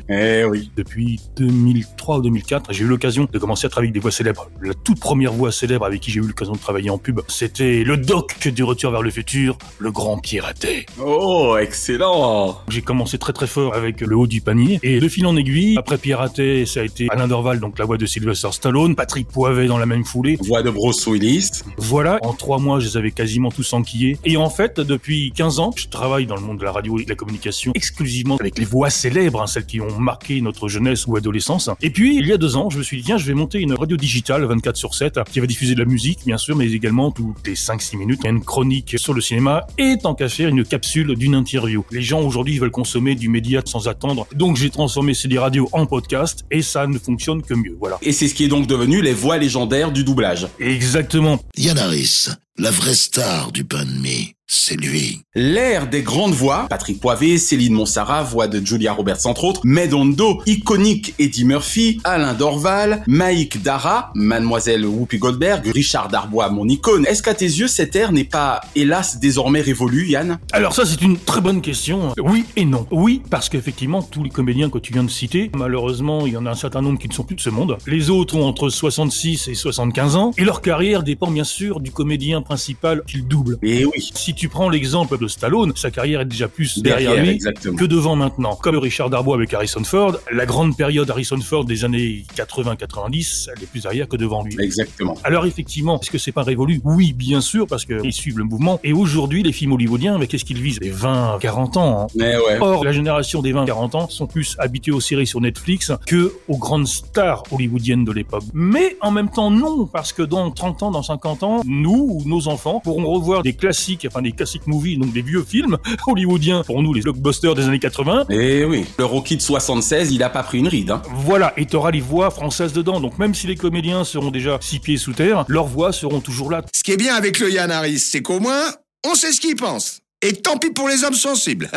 Eh 0.10 0.44
oui. 0.46 0.70
Depuis 0.76 1.20
2003 1.38 2.18
ou 2.18 2.22
2004, 2.22 2.72
j'ai 2.72 2.84
eu 2.84 2.88
l'occasion 2.88 3.28
de 3.32 3.40
commencer 3.40 3.66
à 3.66 3.70
travailler 3.70 3.88
avec 3.88 3.94
des 3.96 4.00
voix 4.00 4.12
célèbres. 4.12 4.50
La 4.62 4.74
toute 4.74 5.00
première 5.00 5.34
voix 5.34 5.52
célèbre 5.52 5.86
avec 5.86 6.02
qui 6.02 6.12
j'ai 6.12 6.20
eu 6.20 6.24
l'occasion 6.28 6.54
de 6.54 6.60
travailler 6.60 6.90
en 6.90 6.98
pub, 6.98 7.22
c'était 7.28 7.84
le 7.84 7.98
doc 7.98 8.48
du 8.48 8.64
Retour 8.64 8.92
vers 8.92 9.02
le 9.02 9.10
futur, 9.10 9.58
le 9.80 9.92
grand 9.92 10.18
piraté. 10.20 10.86
Oh, 11.04 11.58
excellent. 11.60 12.60
J'ai 12.68 12.82
commencé 12.82 13.18
très 13.18 13.34
très 13.34 13.48
fort 13.48 13.74
avec 13.74 14.02
le 14.02 14.16
haut 14.16 14.28
du 14.28 14.42
panier 14.42 14.80
et 14.84 15.00
de 15.00 15.08
fil 15.08 15.26
en 15.26 15.36
aiguille, 15.36 15.76
après 15.78 15.98
Piraté, 15.98 16.66
ça 16.66 16.82
a 16.82 16.84
été 16.84 17.08
Alain 17.10 17.28
Dorval, 17.28 17.60
donc 17.60 17.80
la 17.80 17.86
voix 17.86 17.98
de 17.98 18.06
Sylvester 18.06 18.50
Stallone, 18.52 18.96
Patrick 18.96 19.28
Poivet 19.28 19.68
dans 19.68 19.78
la 19.78 19.86
même 19.86 20.06
foulée. 20.06 20.38
Voix 20.42 20.62
de 20.62 20.70
Bruce 20.70 21.06
Willis. 21.08 21.50
Voilà, 21.78 22.20
en 22.22 22.34
trois 22.34 22.60
mois, 22.60 22.80
je 22.80 22.88
les 22.88 22.98
avais 22.98 23.12
quasiment 23.12 23.52
tous 23.52 23.74
enquillés. 23.74 24.18
Et 24.26 24.38
en 24.38 24.50
fait, 24.50 24.80
depuis 24.80 25.32
15 25.36 25.60
ans, 25.60 25.72
je 25.76 25.88
travaille 25.88 26.26
dans 26.26 26.36
le 26.36 26.42
monde 26.42 26.60
de 26.60 26.64
la 26.64 26.72
radio 26.72 27.00
et 27.00 27.04
de 27.06 27.10
la 27.10 27.16
communication 27.16 27.72
exclusivement 27.80 28.36
avec 28.36 28.58
les 28.58 28.66
voix 28.66 28.90
célèbres, 28.90 29.42
hein, 29.42 29.48
celles 29.48 29.66
qui 29.66 29.80
ont 29.80 30.00
marqué 30.00 30.42
notre 30.42 30.68
jeunesse 30.68 31.08
ou 31.08 31.16
adolescence. 31.16 31.70
Et 31.82 31.92
puis, 31.92 32.18
il 32.18 32.28
y 32.28 32.34
a 32.34 32.38
deux 32.38 32.58
ans, 32.58 32.70
je 32.70 32.78
me 32.78 32.84
suis 32.84 32.98
dit, 32.98 33.04
tiens, 33.04 33.18
je 33.18 33.26
vais 33.26 33.34
monter 33.34 33.60
une 33.60 33.74
radio 33.74 33.96
digitale 33.96 34.44
24 34.44 34.76
sur 34.76 34.94
7 34.94 35.20
qui 35.32 35.40
va 35.40 35.48
diffuser 35.48 35.76
de 35.76 35.80
la 35.80 35.86
musique, 35.86 36.20
bien 36.26 36.38
sûr, 36.38 36.58
mais 36.58 36.70
également 36.74 37.10
toutes 37.12 37.48
les 37.48 37.56
5-6 37.56 37.98
minutes, 37.98 38.20
une 38.26 38.44
chronique 38.44 39.00
sur 39.00 39.14
le 39.14 39.22
cinéma 39.22 39.66
et 39.78 39.96
tant 40.02 40.14
qu'à 40.14 40.28
faire, 40.28 40.50
une 40.50 40.66
capsule 40.66 41.16
d'une 41.16 41.36
interview. 41.36 41.86
Les 41.92 42.02
gens 42.02 42.22
aujourd'hui 42.22 42.60
veulent 42.60 42.70
consommer 42.70 43.16
du 43.16 43.30
média 43.30 43.62
sans 43.64 43.88
attendre. 43.88 44.28
Donc, 44.36 44.58
j'ai 44.58 44.70
transformé 44.70 45.14
CD 45.14 45.40
Radio 45.40 45.70
en 45.72 45.86
podcast 45.86 46.44
et 46.52 46.62
ça 46.62 46.86
ne 46.86 47.00
fonctionne 47.00 47.42
que 47.42 47.54
mieux. 47.54 47.78
Voilà. 47.80 47.98
Et 48.02 48.12
c'est 48.12 48.28
ce 48.28 48.36
qui 48.36 48.44
est 48.44 48.50
donc 48.50 48.68
devenu 48.68 49.02
les 49.02 49.14
voix 49.14 49.38
légendaires 49.38 49.94
du 49.94 50.04
doublage. 50.04 50.48
Exactement. 50.60 51.40
Yann 51.56 51.78
Harris, 51.78 52.28
la 52.58 52.72
vraie 52.72 52.94
star 52.94 53.52
du 53.54 53.64
pain 53.64 53.86
de 53.86 53.92
mie, 53.92 54.34
c'est 54.52 54.76
lui. 54.76 55.22
L'ère 55.36 55.88
des 55.88 56.02
grandes 56.02 56.34
voix, 56.34 56.66
Patrick 56.70 57.00
Poivet, 57.00 57.38
Céline 57.38 57.74
Monsara, 57.74 58.24
voix 58.24 58.48
de 58.48 58.66
Julia 58.66 58.94
Roberts 58.94 59.28
entre 59.28 59.44
autres, 59.44 59.62
Medondo, 59.64 60.42
iconique 60.48 61.14
Eddie 61.20 61.46
Murphy, 61.46 62.02
Alain 62.04 62.34
Dorval, 62.34 63.04
Maïk 63.06 63.62
Dara, 63.62 64.12
Mademoiselle 64.16 64.88
Whoopi 64.88 65.20
Goldberg, 65.20 65.68
Richard 65.68 66.10
Darbois, 66.10 66.50
mon 66.50 66.68
icône. 66.68 67.06
Est-ce 67.06 67.22
qu'à 67.22 67.36
tes 67.36 67.46
yeux, 67.46 67.68
cette 67.68 67.96
ère 67.96 68.12
n'est 68.12 68.24
pas, 68.24 68.62
hélas, 68.76 69.20
désormais 69.20 69.62
révolue, 69.62 70.08
Yann? 70.10 70.40
Alors 70.52 70.74
ça, 70.74 70.84
c'est 70.84 71.02
une 71.04 71.20
très 71.20 71.42
bonne 71.42 71.62
question. 71.62 72.16
Oui 72.18 72.44
et 72.56 72.66
non. 72.66 72.88
Oui, 72.90 73.22
parce 73.30 73.50
qu'effectivement, 73.50 74.02
tous 74.02 74.24
les 74.24 74.32
comédiens 74.32 74.72
que 74.72 74.80
tu 74.80 74.94
viens 74.94 75.04
de 75.04 75.12
citer, 75.12 75.52
malheureusement, 75.56 76.26
il 76.26 76.34
y 76.34 76.38
en 76.38 76.48
a 76.48 76.52
un 76.52 76.56
certain 76.56 76.82
nombre 76.82 76.98
qui 76.98 77.08
ne 77.08 77.14
sont 77.14 77.24
plus 77.24 77.36
de 77.36 77.42
ce 77.42 77.52
monde. 77.52 77.78
Les 77.86 78.10
autres 78.10 78.36
ont 78.36 78.46
entre 78.46 78.70
66 78.70 79.48
et 79.48 79.54
75 79.54 80.16
ans, 80.16 80.32
et 80.40 80.44
leur 80.44 80.64
carrière 80.64 81.04
dépend 81.04 81.30
bien 81.30 81.44
sûr 81.44 81.82
du 81.82 81.92
comédien 81.92 82.42
principal 82.42 83.04
qu'ils 83.06 83.28
doublent. 83.28 83.60
Eh 83.62 83.86
oui. 83.86 84.10
Si 84.16 84.34
tu 84.40 84.48
prends 84.48 84.70
l'exemple 84.70 85.18
de 85.18 85.28
Stallone, 85.28 85.74
sa 85.76 85.92
carrière 85.92 86.22
est 86.22 86.26
déjà 86.26 86.48
plus 86.48 86.80
derrière, 86.82 87.12
Derrière, 87.12 87.24
lui 87.26 87.32
exactement. 87.32 87.76
que 87.78 87.84
devant 87.86 88.16
maintenant. 88.16 88.56
Comme 88.56 88.78
Richard 88.78 89.10
Darbois 89.10 89.36
avec 89.36 89.54
Harrison 89.54 89.84
Ford, 89.84 90.16
la 90.32 90.46
grande 90.46 90.78
période 90.78 91.10
Harrison 91.10 91.40
Ford 91.42 91.66
des 91.66 91.84
années 91.84 92.24
80-90, 92.38 93.50
elle 93.56 93.64
est 93.64 93.66
plus 93.66 93.82
derrière 93.84 94.08
que 94.08 94.16
devant 94.16 94.44
lui. 94.44 94.56
Exactement. 94.60 95.16
Alors 95.24 95.46
effectivement, 95.46 96.00
est-ce 96.00 96.10
que 96.10 96.18
c'est 96.18 96.32
pas 96.32 96.44
révolu? 96.44 96.80
Oui, 96.86 97.12
bien 97.14 97.42
sûr, 97.42 97.68
parce 97.68 97.84
qu'ils 97.86 98.14
suivent 98.14 98.38
le 98.38 98.44
mouvement. 98.46 98.80
Et 98.84 98.94
aujourd'hui, 98.94 99.44
les 99.44 99.52
films 99.52 99.74
hollywoodiens, 99.74 100.18
mais 100.18 100.28
qu'est-ce 100.28 100.46
qu'ils 100.46 100.62
visent? 100.62 100.80
Les 100.82 100.92
20-40 100.92 101.78
ans. 101.78 102.02
hein. 102.04 102.08
Mais 102.16 102.38
ouais. 102.38 102.58
Or, 102.62 102.84
la 102.86 102.92
génération 102.94 103.42
des 103.42 103.54
20-40 103.54 103.96
ans 103.98 104.08
sont 104.10 104.28
plus 104.28 104.56
habitués 104.60 104.92
aux 104.94 105.02
séries 105.02 105.28
sur 105.28 105.42
Netflix 105.42 105.92
que 106.06 106.34
aux 106.48 106.58
grandes 106.58 106.88
stars 106.88 107.44
hollywoodiennes 107.52 108.06
de 108.06 108.12
l'époque. 108.12 108.44
Mais 108.54 108.96
en 109.02 109.12
même 109.12 109.30
temps, 109.30 109.52
non, 109.52 109.86
parce 109.86 110.14
que 110.14 110.22
dans 110.24 110.50
30 110.52 110.84
ans, 110.84 110.92
dans 110.92 111.04
50 111.04 111.44
ans, 111.44 111.62
nous 111.66 112.08
ou 112.24 112.24
nos 112.28 112.48
enfants 112.48 112.80
pourront 112.84 113.06
revoir 113.06 113.44
des 113.44 113.54
classiques, 113.54 114.06
enfin 114.08 114.22
des 114.22 114.29
classiques 114.32 114.68
movies, 114.68 114.98
donc 114.98 115.14
des 115.14 115.22
vieux 115.22 115.44
films 115.44 115.78
hollywoodiens, 116.08 116.64
pour 116.64 116.82
nous 116.82 116.94
les 116.94 117.02
blockbusters 117.02 117.56
des 117.56 117.66
années 117.66 117.80
80. 117.80 118.26
Eh 118.30 118.66
oui. 118.66 118.86
Le 118.98 119.06
Rocky 119.06 119.38
de 119.38 119.42
76, 119.42 120.12
il 120.12 120.24
a 120.24 120.30
pas 120.30 120.44
pris 120.44 120.60
une 120.60 120.68
ride, 120.68 120.92
hein. 120.92 121.02
Voilà, 121.14 121.54
et 121.58 121.66
t'auras 121.66 121.92
les 121.92 122.02
voix 122.02 122.30
françaises 122.30 122.74
dedans. 122.74 123.00
Donc 123.00 123.18
même 123.20 123.34
si 123.34 123.48
les 123.48 123.56
comédiens 123.56 124.04
seront 124.04 124.32
déjà 124.32 124.58
six 124.62 124.80
pieds 124.80 124.98
sous 124.98 125.14
terre, 125.14 125.46
leurs 125.48 125.68
voix 125.68 125.92
seront 125.92 126.22
toujours 126.22 126.52
là. 126.52 126.64
Ce 126.74 126.84
qui 126.84 126.92
est 126.92 126.98
bien 126.98 127.16
avec 127.16 127.40
le 127.40 127.52
Yann 127.52 127.72
Harris, 127.72 128.00
c'est 128.00 128.22
qu'au 128.22 128.40
moins, 128.40 128.64
on 129.06 129.16
sait 129.16 129.32
ce 129.32 129.40
qu'il 129.40 129.56
pense. 129.56 130.02
Et 130.22 130.34
tant 130.34 130.58
pis 130.58 130.72
pour 130.72 130.90
les 130.90 131.06
hommes 131.06 131.14
sensibles. 131.14 131.70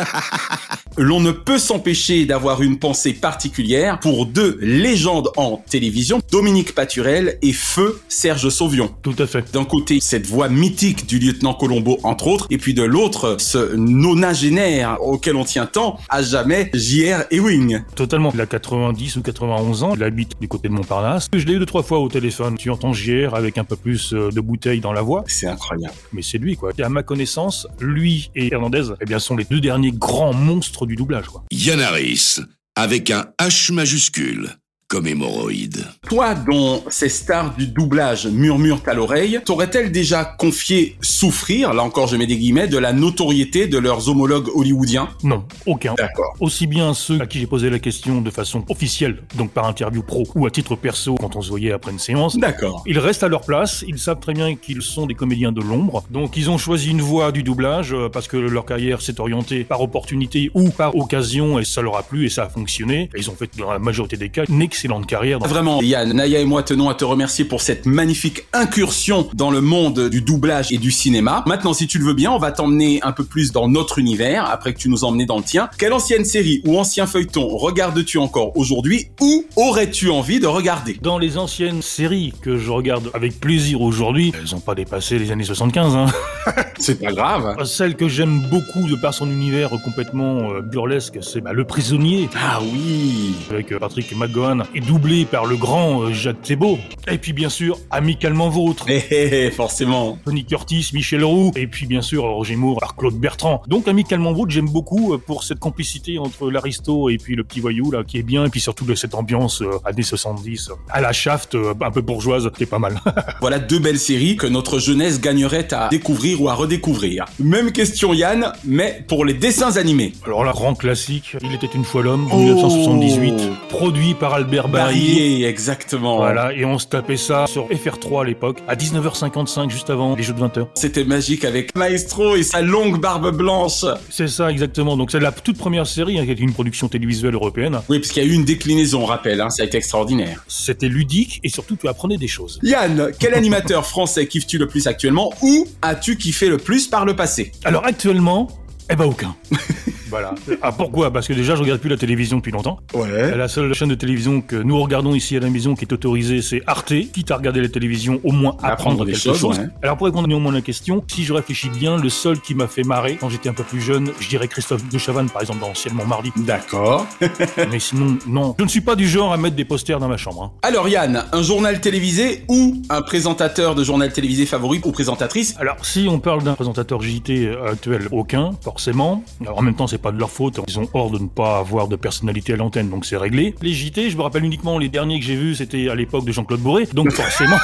L'on 0.97 1.21
ne 1.21 1.31
peut 1.31 1.57
s'empêcher 1.57 2.25
d'avoir 2.25 2.61
une 2.61 2.77
pensée 2.77 3.13
particulière 3.13 4.01
pour 4.01 4.25
deux 4.25 4.57
légendes 4.59 5.29
en 5.37 5.63
télévision, 5.69 6.19
Dominique 6.29 6.75
Paturel 6.75 7.37
et 7.41 7.53
Feu 7.53 8.01
Serge 8.09 8.49
Sauvion. 8.49 8.93
Tout 9.01 9.15
à 9.17 9.27
fait. 9.27 9.49
D'un 9.53 9.63
côté, 9.63 10.01
cette 10.01 10.27
voix 10.27 10.49
mythique 10.49 11.07
du 11.07 11.19
lieutenant 11.19 11.53
Colombo, 11.53 11.99
entre 12.03 12.27
autres, 12.27 12.47
et 12.49 12.57
puis 12.57 12.73
de 12.73 12.83
l'autre, 12.83 13.37
ce 13.39 13.75
nonagénaire 13.75 14.97
auquel 15.01 15.37
on 15.37 15.45
tient 15.45 15.65
tant, 15.65 15.97
à 16.09 16.21
jamais, 16.21 16.69
J.R. 16.73 17.23
Ewing. 17.31 17.81
Totalement. 17.95 18.31
Il 18.33 18.41
a 18.41 18.45
90 18.45 19.15
ou 19.15 19.21
91 19.21 19.83
ans. 19.83 19.93
Il 19.95 20.03
habite 20.03 20.33
du 20.41 20.49
côté 20.49 20.67
de 20.67 20.73
Montparnasse. 20.73 21.29
Je 21.33 21.45
l'ai 21.45 21.53
eu 21.53 21.59
deux, 21.59 21.65
trois 21.65 21.83
fois 21.83 21.99
au 21.99 22.09
téléphone. 22.09 22.57
Tu 22.57 22.69
entends 22.69 22.91
JR 22.91 23.35
avec 23.35 23.57
un 23.57 23.63
peu 23.63 23.77
plus 23.77 24.13
euh, 24.13 24.31
de 24.31 24.41
bouteilles 24.41 24.81
dans 24.81 24.91
la 24.91 25.01
voix. 25.01 25.23
C'est 25.27 25.47
incroyable. 25.47 25.95
Mais 26.11 26.21
c'est 26.21 26.37
lui, 26.37 26.57
quoi. 26.57 26.71
Et 26.77 26.83
à 26.83 26.89
ma 26.89 27.03
connaissance, 27.03 27.67
lui 27.79 28.31
et 28.35 28.53
Hernandez, 28.53 28.89
eh 29.01 29.05
bien, 29.05 29.19
sont 29.19 29.35
les 29.35 29.45
deux 29.45 29.61
derniers 29.61 29.91
grands 29.91 30.33
monstres 30.33 30.85
du 30.85 30.95
doublage, 30.95 31.27
quoi. 31.27 31.43
Yann 31.51 31.81
Harris, 31.81 32.39
avec 32.75 33.11
un 33.11 33.27
H 33.39 33.71
majuscule, 33.73 34.49
comme 34.93 35.07
hémorroïde. 35.07 35.87
Toi, 36.07 36.35
dont 36.35 36.83
ces 36.91 37.09
stars 37.09 37.55
du 37.55 37.65
doublage 37.65 38.27
murmurent 38.27 38.83
à 38.85 38.93
l'oreille, 38.93 39.39
t'aurait-elle 39.43 39.91
déjà 39.91 40.23
confié 40.23 40.97
souffrir, 41.01 41.73
là 41.73 41.81
encore 41.81 42.05
je 42.05 42.15
mets 42.15 42.27
des 42.27 42.37
guillemets, 42.37 42.67
de 42.67 42.77
la 42.77 42.93
notoriété 42.93 43.65
de 43.65 43.79
leurs 43.79 44.07
homologues 44.07 44.49
hollywoodiens? 44.53 45.09
Non, 45.23 45.45
aucun. 45.65 45.95
D'accord. 45.95 46.35
Aussi 46.39 46.67
bien 46.67 46.93
ceux 46.93 47.19
à 47.19 47.25
qui 47.25 47.39
j'ai 47.39 47.47
posé 47.47 47.71
la 47.71 47.79
question 47.79 48.21
de 48.21 48.29
façon 48.29 48.63
officielle, 48.69 49.23
donc 49.33 49.49
par 49.49 49.65
interview 49.65 50.03
pro, 50.03 50.27
ou 50.35 50.45
à 50.45 50.51
titre 50.51 50.75
perso 50.75 51.15
quand 51.15 51.35
on 51.35 51.41
se 51.41 51.49
voyait 51.49 51.71
après 51.71 51.91
une 51.91 51.97
séance. 51.97 52.37
D'accord. 52.37 52.83
Ils 52.85 52.99
restent 52.99 53.23
à 53.23 53.29
leur 53.29 53.41
place, 53.41 53.83
ils 53.87 53.97
savent 53.97 54.19
très 54.19 54.33
bien 54.33 54.55
qu'ils 54.55 54.83
sont 54.83 55.07
des 55.07 55.15
comédiens 55.15 55.51
de 55.51 55.61
l'ombre, 55.61 56.03
donc 56.11 56.37
ils 56.37 56.51
ont 56.51 56.59
choisi 56.59 56.91
une 56.91 57.01
voie 57.01 57.31
du 57.31 57.41
doublage 57.41 57.93
euh, 57.93 58.09
parce 58.09 58.27
que 58.27 58.37
leur 58.37 58.67
carrière 58.67 59.01
s'est 59.01 59.19
orientée 59.19 59.63
par 59.63 59.81
opportunité 59.81 60.51
ou 60.53 60.69
par 60.69 60.95
occasion 60.95 61.57
et 61.57 61.65
ça 61.65 61.81
leur 61.81 61.97
a 61.97 62.03
plu 62.03 62.27
et 62.27 62.29
ça 62.29 62.43
a 62.43 62.49
fonctionné. 62.49 63.09
Et 63.15 63.21
ils 63.21 63.31
ont 63.31 63.35
fait 63.35 63.49
dans 63.57 63.71
la 63.71 63.79
majorité 63.79 64.17
des 64.17 64.29
cas 64.29 64.43
une 64.47 64.61
excellente 64.61 64.82
carrière. 65.07 65.39
dans- 65.39 65.47
Vraiment, 65.47 65.81
Yann, 65.81 66.11
Naya 66.13 66.39
et 66.39 66.45
moi 66.45 66.63
tenons 66.63 66.89
à 66.89 66.93
te 66.95 67.05
remercier 67.05 67.45
pour 67.45 67.61
cette 67.61 67.85
magnifique 67.85 68.45
incursion 68.53 69.27
dans 69.33 69.51
le 69.51 69.61
monde 69.61 70.09
du 70.09 70.21
doublage 70.21 70.71
et 70.71 70.77
du 70.77 70.91
cinéma. 70.91 71.43
Maintenant, 71.47 71.73
si 71.73 71.87
tu 71.87 71.99
le 71.99 72.05
veux 72.05 72.13
bien, 72.13 72.31
on 72.31 72.37
va 72.39 72.51
t'emmener 72.51 72.99
un 73.03 73.11
peu 73.11 73.23
plus 73.23 73.51
dans 73.51 73.67
notre 73.67 73.99
univers, 73.99 74.49
après 74.49 74.73
que 74.73 74.79
tu 74.79 74.89
nous 74.89 75.03
emmené 75.03 75.25
dans 75.25 75.37
le 75.37 75.43
tien. 75.43 75.69
Quelle 75.77 75.93
ancienne 75.93 76.25
série 76.25 76.61
ou 76.65 76.77
ancien 76.77 77.05
feuilleton 77.07 77.47
regardes-tu 77.47 78.17
encore 78.17 78.55
aujourd'hui 78.57 79.07
ou 79.21 79.45
aurais-tu 79.55 80.09
envie 80.09 80.39
de 80.39 80.47
regarder? 80.47 80.97
Dans 81.01 81.17
les 81.17 81.37
anciennes 81.37 81.81
séries 81.81 82.33
que 82.41 82.57
je 82.57 82.71
regarde 82.71 83.09
avec 83.13 83.39
plaisir 83.39 83.81
aujourd'hui, 83.81 84.33
elles 84.39 84.53
ont 84.55 84.59
pas 84.59 84.75
dépassé 84.75 85.17
les 85.19 85.31
années 85.31 85.43
75. 85.43 85.95
Hein. 85.95 86.05
C'est 86.79 86.99
pas 87.01 87.11
grave. 87.13 87.63
Celle 87.65 87.95
que 87.95 88.07
j'aime 88.07 88.41
beaucoup 88.49 88.87
de 88.87 88.95
par 88.95 89.13
son 89.13 89.29
univers 89.29 89.69
complètement 89.83 90.51
euh, 90.51 90.61
burlesque, 90.61 91.19
c'est 91.21 91.41
bah, 91.41 91.53
Le 91.53 91.63
Prisonnier, 91.65 92.29
Ah 92.35 92.59
oui 92.61 93.33
avec 93.49 93.71
euh, 93.71 93.79
Patrick 93.79 94.15
McGowan, 94.15 94.63
et 94.75 94.79
doublé 94.79 95.25
par 95.25 95.45
le 95.45 95.55
grand 95.55 96.01
euh, 96.03 96.13
Jacques 96.13 96.41
Thébault. 96.41 96.77
Et 97.11 97.17
puis 97.17 97.33
bien 97.33 97.49
sûr, 97.49 97.77
Amicalement 97.91 98.49
Vôtre, 98.49 98.85
Eh, 98.89 99.01
eh, 99.11 99.45
eh, 99.47 99.51
forcément. 99.51 100.17
Tony 100.25 100.45
Curtis, 100.45 100.89
Michel 100.93 101.23
Roux, 101.23 101.51
et 101.55 101.67
puis 101.67 101.85
bien 101.85 102.01
sûr 102.01 102.23
Roger 102.23 102.55
Moore 102.55 102.79
par 102.79 102.95
Claude 102.95 103.15
Bertrand. 103.15 103.61
Donc 103.67 103.87
Amicalement 103.87 104.33
Vôtre, 104.33 104.51
j'aime 104.51 104.69
beaucoup 104.69 105.13
euh, 105.13 105.17
pour 105.17 105.43
cette 105.43 105.59
complicité 105.59 106.17
entre 106.19 106.49
l'aristo 106.49 107.09
et 107.09 107.17
puis 107.17 107.35
le 107.35 107.43
petit 107.43 107.59
voyou 107.59 107.91
là, 107.91 108.03
qui 108.03 108.17
est 108.17 108.23
bien, 108.23 108.45
et 108.45 108.49
puis 108.49 108.59
surtout 108.61 108.85
de 108.85 108.95
cette 108.95 109.15
ambiance 109.15 109.61
euh, 109.61 109.79
années 109.85 110.03
70, 110.03 110.69
euh, 110.69 110.73
à 110.89 111.01
la 111.01 111.11
shaft, 111.13 111.55
euh, 111.55 111.73
un 111.81 111.91
peu 111.91 112.01
bourgeoise, 112.01 112.49
qui 112.55 112.63
est 112.63 112.67
pas 112.67 112.79
mal. 112.79 112.99
Voilà 113.41 113.59
deux 113.59 113.79
belles 113.79 113.99
séries 113.99 114.37
que 114.37 114.47
notre 114.47 114.79
jeunesse 114.79 115.19
gagnerait 115.19 115.73
à 115.73 115.89
découvrir 115.89 116.41
ou 116.41 116.49
à 116.49 116.53
redécouvrir. 116.53 117.25
Même 117.39 117.71
question 117.71 118.13
Yann, 118.13 118.53
mais 118.65 119.03
pour 119.07 119.25
les 119.25 119.33
dessins 119.33 119.75
animés. 119.77 120.13
Alors 120.25 120.43
là, 120.43 120.51
grand 120.53 120.75
classique, 120.75 121.35
Il 121.43 121.53
était 121.53 121.67
une 121.73 121.83
fois 121.83 122.01
l'homme, 122.03 122.27
Oh. 122.31 122.37
1978, 122.37 123.33
produit 123.69 124.13
par 124.13 124.33
Albert 124.33 124.52
Barrier. 124.61 124.71
Barrier, 124.71 125.45
exactement. 125.47 126.17
Voilà, 126.17 126.53
et 126.53 126.65
on 126.65 126.77
se 126.77 126.87
tapait 126.87 127.17
ça 127.17 127.47
sur 127.47 127.67
FR3 127.69 128.21
à 128.21 128.23
l'époque, 128.25 128.59
à 128.67 128.75
19h55, 128.75 129.69
juste 129.69 129.89
avant 129.89 130.15
les 130.15 130.23
jeux 130.23 130.33
de 130.33 130.39
20h. 130.39 130.67
C'était 130.75 131.03
magique 131.03 131.45
avec 131.45 131.75
Maestro 131.75 132.35
et 132.35 132.43
sa 132.43 132.61
longue 132.61 132.99
barbe 132.99 133.35
blanche. 133.35 133.85
C'est 134.09 134.27
ça, 134.27 134.51
exactement. 134.51 134.97
Donc 134.97 135.11
c'est 135.11 135.19
la 135.19 135.31
toute 135.31 135.57
première 135.57 135.87
série, 135.87 136.19
hein, 136.19 136.25
qui 136.25 136.31
était 136.31 136.41
une 136.43 136.53
production 136.53 136.87
télévisuelle 136.87 137.33
européenne. 137.33 137.81
Oui, 137.89 137.99
parce 137.99 138.11
qu'il 138.11 138.23
y 138.23 138.25
a 138.25 138.29
eu 138.29 138.33
une 138.33 138.45
déclinaison, 138.45 139.03
on 139.03 139.05
rappelle, 139.05 139.41
hein, 139.41 139.49
ça 139.49 139.63
a 139.63 139.65
été 139.65 139.77
extraordinaire. 139.77 140.43
C'était 140.47 140.89
ludique, 140.89 141.39
et 141.43 141.49
surtout, 141.49 141.75
tu 141.75 141.87
apprenais 141.87 142.17
des 142.17 142.27
choses. 142.27 142.59
Yann, 142.63 143.11
quel 143.19 143.33
animateur 143.33 143.85
français 143.93 144.27
kiffes-tu 144.27 144.57
le 144.57 144.67
plus 144.67 144.87
actuellement 144.87 145.33
ou 145.41 145.67
as-tu 145.81 146.17
kiffé 146.17 146.47
le 146.47 146.57
plus 146.57 146.87
par 146.87 147.05
le 147.05 147.15
passé? 147.15 147.51
Alors 147.63 147.85
actuellement, 147.85 148.47
eh 148.89 148.95
ben 148.95 149.05
aucun. 149.05 149.35
voilà. 150.09 150.33
Ah 150.61 150.71
pourquoi? 150.71 151.11
Parce 151.11 151.27
que 151.27 151.33
déjà, 151.33 151.55
je 151.55 151.61
regarde 151.61 151.79
plus 151.79 151.89
la 151.89 151.97
télévision 151.97 152.37
depuis 152.37 152.51
longtemps. 152.51 152.79
Ouais. 152.93 153.35
La 153.35 153.47
seule 153.47 153.73
chaîne 153.73 153.89
de 153.89 153.95
télévision 153.95 154.41
que 154.41 154.55
nous 154.55 154.79
regardons 154.81 155.15
ici 155.15 155.35
à 155.37 155.39
la 155.39 155.49
maison 155.49 155.75
qui 155.75 155.85
est 155.85 155.93
autorisée, 155.93 156.41
c'est 156.41 156.61
Arte. 156.67 156.93
Quitte 157.13 157.31
à 157.31 157.37
regarder 157.37 157.61
la 157.61 157.69
télévision, 157.69 158.19
au 158.23 158.31
moins 158.31 158.55
apprendre, 158.61 159.05
quelque 159.05 159.17
choses, 159.17 159.39
chose. 159.39 159.59
ouais. 159.59 159.65
Alors 159.81 159.97
pour 159.97 160.05
répondre 160.05 160.27
néanmoins 160.27 160.51
à 160.51 160.55
la 160.55 160.61
question, 160.61 161.03
si 161.07 161.23
je 161.23 161.33
réfléchis 161.33 161.69
bien, 161.69 161.97
le 161.97 162.09
seul 162.09 162.39
qui 162.39 162.53
m'a 162.55 162.67
fait 162.67 162.83
marrer 162.83 163.15
quand 163.19 163.29
j'étais 163.29 163.49
un 163.49 163.53
peu 163.53 163.63
plus 163.63 163.81
jeune, 163.81 164.09
je 164.19 164.27
dirais 164.29 164.47
Christophe 164.47 164.87
de 164.87 164.97
Chavannes, 164.97 165.29
par 165.29 165.41
exemple, 165.41 165.59
dans 165.61 165.69
Anciennement 165.69 166.05
Mardi. 166.05 166.31
D'accord. 166.37 167.07
Mais 167.71 167.79
sinon, 167.79 168.17
non. 168.27 168.55
Je 168.59 168.63
ne 168.63 168.69
suis 168.69 168.81
pas 168.81 168.95
du 168.95 169.07
genre 169.07 169.33
à 169.33 169.37
mettre 169.37 169.55
des 169.55 169.65
posters 169.65 169.99
dans 169.99 170.07
ma 170.09 170.17
chambre. 170.17 170.43
hein. 170.43 170.51
Alors 170.61 170.87
Yann, 170.89 171.23
un 171.31 171.41
journal 171.41 171.79
télévisé 171.81 172.43
ou 172.49 172.81
un 172.89 173.01
présentateur 173.01 173.75
de 173.75 173.83
journal 173.83 174.11
télévisé 174.11 174.45
favori 174.45 174.81
ou 174.83 174.91
présentatrice? 174.91 175.55
Alors, 175.59 175.83
si 175.85 176.07
on 176.09 176.19
parle 176.19 176.43
d'un 176.43 176.53
présentateur 176.53 177.01
JT 177.01 177.49
actuel, 177.67 178.07
aucun, 178.11 178.51
forcément. 178.73 179.23
En 179.45 179.61
même 179.61 179.75
temps, 179.75 179.85
c'est 179.85 179.99
pas 179.99 180.11
de 180.11 180.17
leur 180.17 180.31
faute. 180.31 180.59
Ils 180.67 180.79
ont 180.79 180.89
hors 180.95 181.11
de 181.11 181.19
ne 181.19 181.27
pas 181.27 181.59
avoir 181.59 181.87
de 181.87 181.95
personnalité 181.95 182.53
à 182.53 182.55
l'antenne, 182.55 182.89
donc 182.89 183.05
c'est 183.05 183.17
réglé. 183.17 183.53
Les 183.61 183.71
JT, 183.71 184.09
je 184.09 184.17
me 184.17 184.23
rappelle 184.23 184.43
uniquement 184.43 184.79
les 184.79 184.89
derniers 184.89 185.19
que 185.19 185.25
j'ai 185.25 185.35
vus, 185.35 185.55
c'était 185.55 185.89
à 185.89 185.95
l'époque 185.95 186.25
de 186.25 186.31
Jean-Claude 186.31 186.59
Bourré. 186.59 186.87
Donc, 186.91 187.11
forcément, 187.11 187.57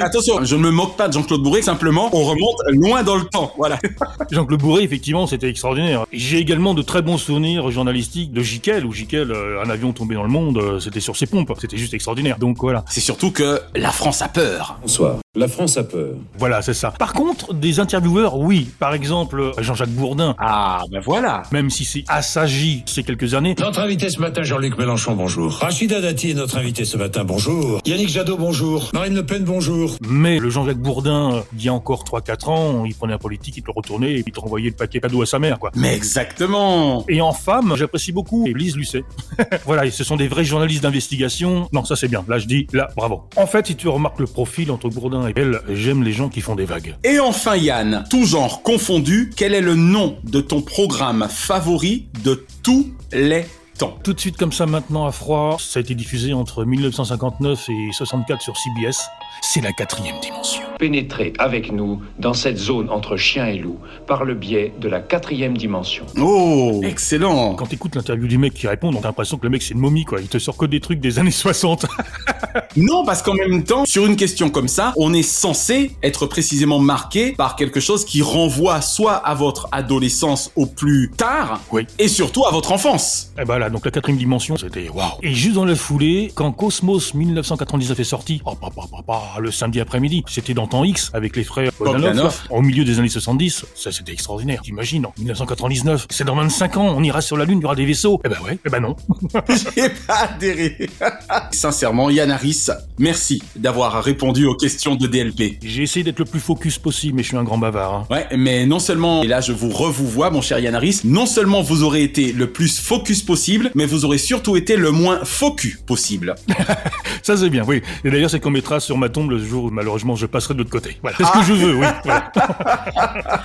Attention, 0.00 0.44
je 0.44 0.56
ne 0.56 0.62
me 0.62 0.70
moque 0.70 0.96
pas 0.96 1.08
de 1.08 1.12
Jean-Claude 1.12 1.42
Bourré, 1.42 1.62
simplement 1.62 2.10
on 2.12 2.24
remonte 2.24 2.56
loin 2.70 3.02
dans 3.02 3.16
le 3.16 3.24
temps. 3.24 3.52
Voilà. 3.56 3.78
Jean-Claude 4.30 4.60
Bourré, 4.60 4.82
effectivement, 4.82 5.26
c'était 5.26 5.48
extraordinaire. 5.48 6.04
J'ai 6.12 6.38
également 6.38 6.74
de 6.74 6.82
très 6.82 7.02
bons 7.02 7.18
souvenirs 7.18 7.70
journalistiques 7.70 8.32
de 8.32 8.42
Jiquel, 8.42 8.84
où 8.84 8.92
Jiquel, 8.92 9.30
euh, 9.30 9.62
un 9.64 9.70
avion 9.70 9.92
tombé 9.92 10.14
dans 10.14 10.22
le 10.22 10.28
monde, 10.28 10.58
euh, 10.58 10.80
c'était 10.80 11.00
sur 11.00 11.16
ses 11.16 11.26
pompes. 11.26 11.52
C'était 11.60 11.76
juste 11.76 11.94
extraordinaire. 11.94 12.38
Donc, 12.38 12.58
voilà. 12.60 12.84
C'est 12.88 13.00
surtout 13.00 13.30
que 13.30 13.60
la 13.74 13.92
France 13.92 14.22
a 14.22 14.28
peur. 14.28 14.78
Bonsoir. 14.82 15.16
La 15.36 15.48
France 15.48 15.76
a 15.76 15.84
peur. 15.84 16.14
Voilà, 16.38 16.62
c'est 16.62 16.74
ça. 16.74 16.92
Par 16.92 17.12
contre, 17.12 17.54
des 17.54 17.80
intervieweurs, 17.80 18.36
oui. 18.36 18.68
Par 18.78 18.94
exemple, 18.94 19.52
Jean-Jacques 19.58 19.88
Bourdin. 19.90 20.34
Ah, 20.38 20.82
ben 20.90 21.00
voilà. 21.00 21.42
Même 21.52 21.70
si 21.70 21.84
c'est 21.84 22.04
assagi 22.08 22.84
ces 22.86 23.02
quelques 23.02 23.34
années, 23.34 23.56
Notre 23.58 23.80
invité 23.80 24.10
ce 24.10 24.20
matin, 24.20 24.42
Jean-Luc 24.44 24.78
Mélenchon, 24.78 25.14
bonjour. 25.16 25.52
Rachida 25.54 26.00
Dati 26.00 26.30
est 26.30 26.34
notre 26.34 26.56
invité 26.58 26.84
ce 26.84 26.96
matin, 26.96 27.24
bonjour. 27.24 27.80
Yannick 27.84 28.08
Jadot, 28.08 28.36
bonjour. 28.36 28.90
Marine 28.92 29.14
Le 29.14 29.26
Pen, 29.26 29.42
bonjour. 29.44 29.83
Mais 30.00 30.38
le 30.38 30.50
Jean-Jacques 30.50 30.78
Bourdin, 30.78 31.34
euh, 31.34 31.40
il 31.56 31.64
y 31.64 31.68
a 31.68 31.74
encore 31.74 32.04
3-4 32.04 32.48
ans, 32.48 32.84
il 32.84 32.94
prenait 32.94 33.14
un 33.14 33.18
politique, 33.18 33.56
il 33.56 33.62
te 33.62 33.68
le 33.68 33.72
retournait 33.76 34.12
et 34.12 34.24
il 34.26 34.32
te 34.32 34.40
renvoyait 34.40 34.70
le 34.70 34.76
paquet 34.76 35.00
cadeau 35.00 35.22
à 35.22 35.26
sa 35.26 35.38
mère, 35.38 35.58
quoi. 35.58 35.70
Mais 35.76 35.94
exactement. 35.94 37.04
Et 37.08 37.20
en 37.20 37.32
femme, 37.32 37.74
j'apprécie 37.76 38.12
beaucoup 38.12 38.46
Lise 38.46 38.76
Lucet. 38.76 39.04
voilà, 39.64 39.90
ce 39.90 40.04
sont 40.04 40.16
des 40.16 40.28
vrais 40.28 40.44
journalistes 40.44 40.82
d'investigation. 40.82 41.68
Non, 41.72 41.84
ça 41.84 41.96
c'est 41.96 42.08
bien. 42.08 42.24
Là, 42.28 42.38
je 42.38 42.46
dis, 42.46 42.66
là, 42.72 42.88
bravo. 42.96 43.22
En 43.36 43.46
fait, 43.46 43.66
si 43.66 43.76
tu 43.76 43.88
remarques 43.88 44.20
le 44.20 44.26
profil 44.26 44.70
entre 44.70 44.88
Bourdin 44.88 45.28
et 45.28 45.32
elle, 45.36 45.60
j'aime 45.70 46.02
les 46.02 46.12
gens 46.12 46.28
qui 46.28 46.40
font 46.40 46.54
des 46.54 46.64
vagues. 46.64 46.96
Et 47.04 47.18
enfin 47.18 47.56
Yann, 47.56 48.04
tout 48.10 48.24
genre 48.24 48.62
confondu, 48.62 49.30
quel 49.36 49.54
est 49.54 49.60
le 49.60 49.74
nom 49.74 50.16
de 50.24 50.40
ton 50.40 50.62
programme 50.62 51.26
favori 51.28 52.08
de 52.22 52.44
tous 52.62 52.92
les 53.12 53.44
temps 53.78 53.98
Tout 54.02 54.12
de 54.12 54.20
suite 54.20 54.36
comme 54.36 54.52
ça 54.52 54.66
maintenant 54.66 55.06
à 55.06 55.12
froid, 55.12 55.56
ça 55.58 55.78
a 55.78 55.82
été 55.82 55.94
diffusé 55.94 56.32
entre 56.32 56.64
1959 56.64 57.68
et 57.68 57.92
64 57.92 58.42
sur 58.42 58.56
CBS. 58.56 59.08
C'est 59.42 59.60
la 59.60 59.72
quatrième 59.72 60.18
dimension. 60.20 60.62
Pénétrer 60.78 61.32
avec 61.38 61.70
nous 61.72 62.02
dans 62.18 62.34
cette 62.34 62.56
zone 62.56 62.88
entre 62.90 63.16
chien 63.16 63.46
et 63.46 63.58
loup 63.58 63.78
par 64.06 64.24
le 64.24 64.34
biais 64.34 64.72
de 64.80 64.88
la 64.88 65.00
quatrième 65.00 65.56
dimension. 65.56 66.06
Oh, 66.18 66.80
excellent. 66.84 67.54
Quand 67.54 67.66
t'écoutes 67.66 67.94
l'interview 67.94 68.26
du 68.26 68.38
mec 68.38 68.54
qui 68.54 68.66
répond, 68.66 68.92
t'as 68.92 69.08
l'impression 69.08 69.36
que 69.36 69.44
le 69.44 69.50
mec 69.50 69.62
c'est 69.62 69.74
une 69.74 69.80
momie 69.80 70.04
quoi. 70.04 70.20
Il 70.20 70.28
te 70.28 70.38
sort 70.38 70.56
que 70.56 70.66
des 70.66 70.80
trucs 70.80 71.00
des 71.00 71.18
années 71.18 71.30
60. 71.30 71.86
Non, 72.76 73.04
parce 73.04 73.22
qu'en 73.22 73.34
même 73.34 73.62
temps, 73.62 73.84
sur 73.86 74.04
une 74.06 74.16
question 74.16 74.50
comme 74.50 74.66
ça, 74.66 74.92
on 74.96 75.14
est 75.14 75.22
censé 75.22 75.92
être 76.02 76.26
précisément 76.26 76.80
marqué 76.80 77.32
par 77.32 77.54
quelque 77.54 77.78
chose 77.78 78.04
qui 78.04 78.20
renvoie 78.20 78.80
soit 78.80 79.14
à 79.14 79.34
votre 79.34 79.68
adolescence 79.70 80.50
au 80.56 80.66
plus 80.66 81.12
tard, 81.16 81.60
Oui. 81.70 81.86
et 82.00 82.08
surtout 82.08 82.44
à 82.46 82.50
votre 82.50 82.72
enfance. 82.72 83.30
Et 83.40 83.44
bah 83.44 83.58
là, 83.60 83.70
donc 83.70 83.84
la 83.84 83.90
quatrième 83.92 84.18
dimension, 84.18 84.56
c'était 84.56 84.88
waouh. 84.88 85.12
Et 85.22 85.32
juste 85.34 85.54
dans 85.54 85.64
la 85.64 85.76
foulée, 85.76 86.32
quand 86.34 86.50
Cosmos 86.50 87.14
1999 87.14 88.00
est 88.00 88.04
sorti, 88.04 88.42
oh, 88.44 88.56
bah, 88.60 88.68
bah, 88.74 88.82
bah, 88.90 88.98
bah, 89.06 89.22
le 89.38 89.52
samedi 89.52 89.78
après-midi, 89.80 90.24
c'était 90.28 90.54
dans 90.54 90.66
Temps 90.66 90.82
X 90.84 91.10
avec 91.14 91.36
les 91.36 91.44
frères 91.44 91.70
Bogdanov, 91.78 92.42
au 92.50 92.60
milieu 92.60 92.84
des 92.84 92.98
années 92.98 93.08
70. 93.08 93.66
Ça, 93.76 93.92
c'était 93.92 94.12
extraordinaire. 94.12 94.62
T'imagines, 94.62 95.06
en 95.06 95.12
1999, 95.18 96.06
c'est 96.10 96.24
dans 96.24 96.34
25 96.34 96.76
ans, 96.78 96.94
on 96.96 97.02
ira 97.04 97.20
sur 97.20 97.36
la 97.36 97.44
Lune, 97.44 97.58
il 97.60 97.62
y 97.62 97.66
aura 97.66 97.76
des 97.76 97.86
vaisseaux. 97.86 98.20
Eh 98.24 98.28
ben 98.28 98.36
ouais, 98.44 98.58
eh 98.64 98.68
ben 98.68 98.80
non. 98.80 98.96
J'ai 99.76 99.88
pas 99.90 100.28
adhéré. 100.34 100.88
Sincèrement, 101.52 102.10
Yann 102.10 102.30
Harris, 102.32 102.63
merci 102.98 103.42
d'avoir 103.56 104.02
répondu 104.02 104.46
aux 104.46 104.54
questions 104.54 104.94
de 104.94 105.06
DLP. 105.06 105.58
J'ai 105.62 105.82
essayé 105.82 106.04
d'être 106.04 106.18
le 106.18 106.24
plus 106.24 106.40
focus 106.40 106.78
possible, 106.78 107.16
mais 107.16 107.22
je 107.22 107.28
suis 107.28 107.36
un 107.36 107.44
grand 107.44 107.58
bavard. 107.58 107.94
hein. 107.94 108.06
Ouais, 108.10 108.26
mais 108.36 108.66
non 108.66 108.78
seulement, 108.78 109.22
et 109.22 109.26
là 109.26 109.40
je 109.40 109.52
vous 109.52 109.70
revois 109.70 110.04
vois 110.14 110.30
mon 110.30 110.42
cher 110.42 110.58
Yann 110.58 110.74
Harris, 110.74 111.00
non 111.04 111.26
seulement 111.26 111.62
vous 111.62 111.82
aurez 111.82 112.02
été 112.02 112.32
le 112.32 112.46
plus 112.46 112.78
focus 112.78 113.22
possible, 113.22 113.70
mais 113.74 113.86
vous 113.86 114.04
aurez 114.04 114.18
surtout 114.18 114.56
été 114.56 114.76
le 114.76 114.90
moins 114.90 115.24
focus 115.24 115.78
possible. 115.86 116.34
Ça 117.22 117.36
c'est 117.36 117.50
bien, 117.50 117.64
oui. 117.66 117.82
Et 118.04 118.10
d'ailleurs, 118.10 118.30
c'est 118.30 118.38
qu'on 118.40 118.50
mettra 118.50 118.80
sur 118.80 118.98
ma 118.98 119.08
tombe 119.08 119.30
le 119.30 119.38
jour 119.38 119.64
où 119.64 119.70
malheureusement 119.70 120.14
je 120.14 120.26
passerai 120.26 120.54
de 120.54 120.58
l'autre 120.58 120.70
côté. 120.70 120.98
Voilà. 121.02 121.16
C'est 121.16 121.24
ce 121.24 121.32
que 121.32 121.42
je 121.42 121.52
veux, 121.52 121.74
oui. 121.74 121.86
Voilà. 122.04 122.32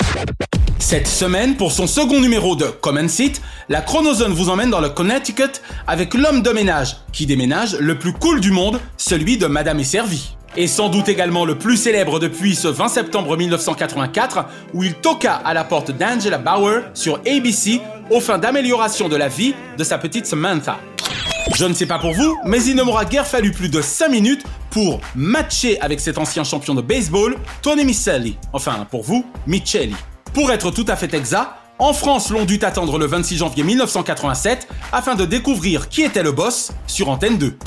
Cette 0.80 1.08
semaine, 1.08 1.56
pour 1.56 1.72
son 1.72 1.86
second 1.88 2.20
numéro 2.20 2.56
de 2.56 2.66
Common 2.66 3.08
Seat, 3.08 3.42
la 3.68 3.82
Chronozone 3.82 4.34
vous 4.34 4.50
emmène 4.50 4.70
dans 4.70 4.80
le 4.80 4.90
Connecticut 4.90 5.62
avec 5.86 6.14
l'homme 6.14 6.42
de 6.42 6.50
ménage 6.52 6.96
qui 7.12 7.26
déménage 7.26 7.76
le 7.76 8.00
plus 8.00 8.14
cool 8.14 8.40
du 8.40 8.50
monde, 8.52 8.80
celui 8.98 9.38
de 9.38 9.46
Madame 9.46 9.80
est 9.82 9.84
servie. 9.84 10.36
Et 10.58 10.68
sans 10.68 10.90
doute 10.90 11.10
également 11.10 11.46
le 11.46 11.58
plus 11.58 11.78
célèbre 11.78 12.20
depuis 12.20 12.56
ce 12.56 12.68
20 12.70 12.88
septembre 12.88 13.38
1984 13.38 14.46
où 14.74 14.84
il 14.84 14.96
toqua 14.96 15.36
à 15.36 15.54
la 15.54 15.64
porte 15.64 15.92
d'Angela 15.92 16.40
Bauer 16.40 16.82
sur 16.96 17.22
ABC 17.28 17.82
aux 18.10 18.22
fins 18.22 18.40
d'amélioration 18.40 19.10
de 19.10 19.16
la 19.16 19.28
vie 19.28 19.54
de 19.78 19.84
sa 19.84 20.00
petite 20.00 20.26
Samantha. 20.26 20.80
Je 21.56 21.66
ne 21.66 21.74
sais 21.74 21.86
pas 21.88 22.00
pour 22.00 22.14
vous, 22.14 22.38
mais 22.46 22.64
il 22.64 22.76
ne 22.76 22.84
m'aura 22.84 23.06
guère 23.06 23.28
fallu 23.28 23.52
plus 23.52 23.70
de 23.70 23.82
5 23.82 24.10
minutes 24.10 24.44
pour 24.72 25.02
matcher 25.14 25.80
avec 25.82 26.00
cet 26.00 26.18
ancien 26.18 26.44
champion 26.44 26.74
de 26.74 26.82
baseball, 26.82 27.36
Tony 27.62 27.86
Michelli. 27.86 28.38
Enfin, 28.54 28.88
pour 28.90 29.04
vous, 29.04 29.26
Michelli. 29.46 29.96
Pour 30.34 30.52
être 30.52 30.72
tout 30.72 30.86
à 30.88 30.96
fait 30.96 31.14
exact, 31.14 31.52
en 31.80 31.94
France, 31.94 32.30
l'on 32.30 32.46
dut 32.46 32.60
attendre 32.62 32.98
le 33.00 33.06
26 33.06 33.38
janvier 33.38 33.64
1987 33.64 34.68
afin 34.92 35.16
de 35.16 35.26
découvrir 35.26 35.90
qui 35.90 36.04
était 36.04 36.24
le 36.24 36.32
boss 36.32 36.72
sur 36.88 37.10
Antenne 37.10 37.38
2. 37.38 37.58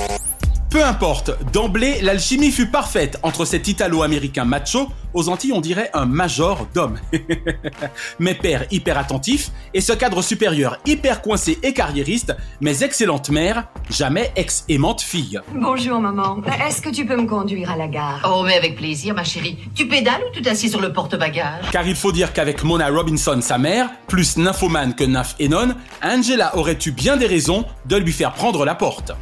Peu 0.72 0.82
importe, 0.82 1.32
d'emblée, 1.52 2.00
l'alchimie 2.00 2.50
fut 2.50 2.64
parfaite 2.64 3.18
entre 3.22 3.44
cet 3.44 3.68
italo-américain 3.68 4.46
macho, 4.46 4.88
aux 5.12 5.28
Antilles 5.28 5.52
on 5.52 5.60
dirait 5.60 5.90
un 5.92 6.06
major 6.06 6.66
d'homme, 6.74 6.98
mais 8.18 8.34
père 8.34 8.64
hyper 8.70 8.96
attentif, 8.96 9.50
et 9.74 9.82
ce 9.82 9.92
cadre 9.92 10.22
supérieur 10.22 10.78
hyper 10.86 11.20
coincé 11.20 11.58
et 11.62 11.74
carriériste, 11.74 12.34
mais 12.62 12.82
excellente 12.82 13.28
mère, 13.28 13.68
jamais 13.90 14.32
ex-aimante 14.34 15.02
fille. 15.02 15.38
Bonjour 15.54 16.00
maman, 16.00 16.38
est-ce 16.66 16.80
que 16.80 16.88
tu 16.88 17.04
peux 17.04 17.16
me 17.16 17.26
conduire 17.26 17.70
à 17.70 17.76
la 17.76 17.88
gare? 17.88 18.26
Oh 18.26 18.42
mais 18.42 18.54
avec 18.54 18.76
plaisir 18.76 19.14
ma 19.14 19.24
chérie. 19.24 19.58
Tu 19.74 19.86
pédales 19.86 20.22
ou 20.26 20.34
tu 20.34 20.40
t'assieds 20.40 20.70
sur 20.70 20.80
le 20.80 20.90
porte-bagages? 20.90 21.66
Car 21.70 21.86
il 21.86 21.96
faut 21.96 22.12
dire 22.12 22.32
qu'avec 22.32 22.64
Mona 22.64 22.88
Robinson, 22.88 23.40
sa 23.42 23.58
mère, 23.58 23.90
plus 24.08 24.38
nymphomane 24.38 24.94
que 24.94 25.04
nymph 25.04 25.34
Enon, 25.38 25.74
Angela 26.02 26.56
aurait 26.56 26.78
eu 26.86 26.92
bien 26.92 27.18
des 27.18 27.26
raisons 27.26 27.66
de 27.84 27.96
lui 27.96 28.12
faire 28.12 28.32
prendre 28.32 28.64
la 28.64 28.74
porte. 28.74 29.12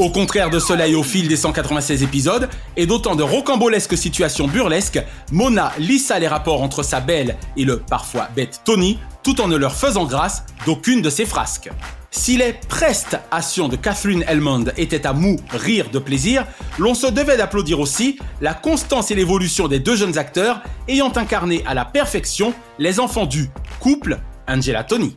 Au 0.00 0.10
contraire 0.10 0.50
de 0.50 0.58
Soleil 0.58 0.96
au 0.96 1.04
fil 1.04 1.28
des 1.28 1.36
196 1.36 2.02
épisodes, 2.02 2.48
et 2.76 2.84
d'autant 2.84 3.14
de 3.14 3.22
rocambolesques 3.22 3.96
situations 3.96 4.48
burlesques, 4.48 5.00
Mona 5.30 5.72
lissa 5.78 6.18
les 6.18 6.26
rapports 6.26 6.62
entre 6.62 6.82
sa 6.82 6.98
belle 6.98 7.36
et 7.56 7.64
le 7.64 7.78
parfois 7.78 8.28
bête 8.34 8.60
Tony, 8.64 8.98
tout 9.22 9.40
en 9.40 9.46
ne 9.46 9.56
leur 9.56 9.76
faisant 9.76 10.04
grâce 10.04 10.44
d'aucune 10.66 11.00
de 11.00 11.10
ses 11.10 11.26
frasques. 11.26 11.70
Si 12.10 12.36
les 12.36 12.54
prestations 12.68 13.68
de 13.68 13.76
Catherine 13.76 14.24
Elmond 14.26 14.64
étaient 14.76 15.06
à 15.06 15.12
mou 15.12 15.36
rire 15.50 15.90
de 15.92 16.00
plaisir, 16.00 16.44
l'on 16.78 16.94
se 16.94 17.06
devait 17.06 17.36
d'applaudir 17.36 17.78
aussi 17.78 18.18
la 18.40 18.54
constance 18.54 19.12
et 19.12 19.14
l'évolution 19.14 19.68
des 19.68 19.78
deux 19.78 19.96
jeunes 19.96 20.18
acteurs 20.18 20.60
ayant 20.88 21.12
incarné 21.14 21.62
à 21.66 21.74
la 21.74 21.84
perfection 21.84 22.52
les 22.80 22.98
enfants 22.98 23.26
du 23.26 23.48
couple 23.78 24.18
Angela 24.48 24.82
Tony. 24.82 25.16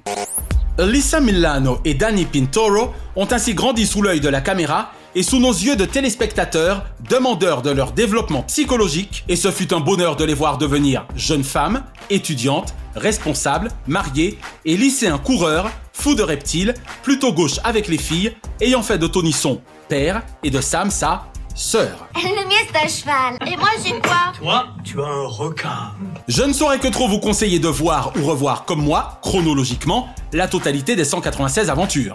Lisa 0.80 1.20
Milano 1.20 1.80
et 1.86 1.96
Danny 1.96 2.26
Pintoro 2.26 2.94
ont 3.16 3.28
ainsi 3.32 3.56
grandi 3.56 3.88
sous 3.88 4.04
l'œil 4.04 4.20
de 4.20 4.30
la 4.30 4.42
caméra 4.42 4.92
et 5.16 5.24
sous 5.24 5.40
nos 5.40 5.52
yeux 5.52 5.76
de 5.76 5.86
téléspectateurs, 5.86 6.86
demandeurs 7.10 7.64
de 7.64 7.72
leur 7.72 7.94
développement 7.94 8.44
psychologique, 8.44 9.24
et 9.28 9.36
ce 9.36 9.50
fut 9.50 9.74
un 9.74 9.80
bonheur 9.80 10.16
de 10.16 10.24
les 10.24 10.36
voir 10.36 10.60
devenir 10.60 11.08
jeunes 11.16 11.44
femmes, 11.44 11.84
étudiantes, 12.12 12.76
responsables, 12.96 13.70
mariées 13.88 14.38
et 14.66 14.78
lycéens 14.78 15.18
coureurs, 15.18 15.72
fous 15.94 16.14
de 16.14 16.22
reptiles, 16.22 16.76
plutôt 17.02 17.34
gauche 17.34 17.60
avec 17.64 17.88
les 17.88 17.98
filles, 17.98 18.36
ayant 18.62 18.84
fait 18.84 19.00
de 19.00 19.08
Tony 19.08 19.34
son 19.34 19.62
père 19.90 20.22
et 20.44 20.52
de 20.52 20.62
Sam 20.62 20.92
sa 20.92 21.26
sœur. 21.58 22.08
Le 22.16 22.48
mien 22.48 22.56
c'est 22.72 22.86
un 22.86 22.88
cheval. 22.88 23.48
Et 23.52 23.58
moi 23.58 23.70
j'ai 23.84 24.00
quoi 24.00 24.32
Toi, 24.38 24.68
tu 24.84 25.02
as 25.02 25.06
un 25.06 25.28
requin. 25.28 25.92
Je 26.28 26.44
ne 26.44 26.54
saurais 26.54 26.80
que 26.80 26.88
trop 26.88 27.08
vous 27.08 27.20
conseiller 27.20 27.60
de 27.60 27.68
voir 27.68 28.14
ou 28.16 28.26
revoir 28.26 28.66
comme 28.66 28.82
moi, 28.82 29.20
chronologiquement, 29.24 30.10
la 30.34 30.48
totalité 30.48 30.96
des 30.96 31.04
196 31.04 31.70
aventures. 31.70 32.14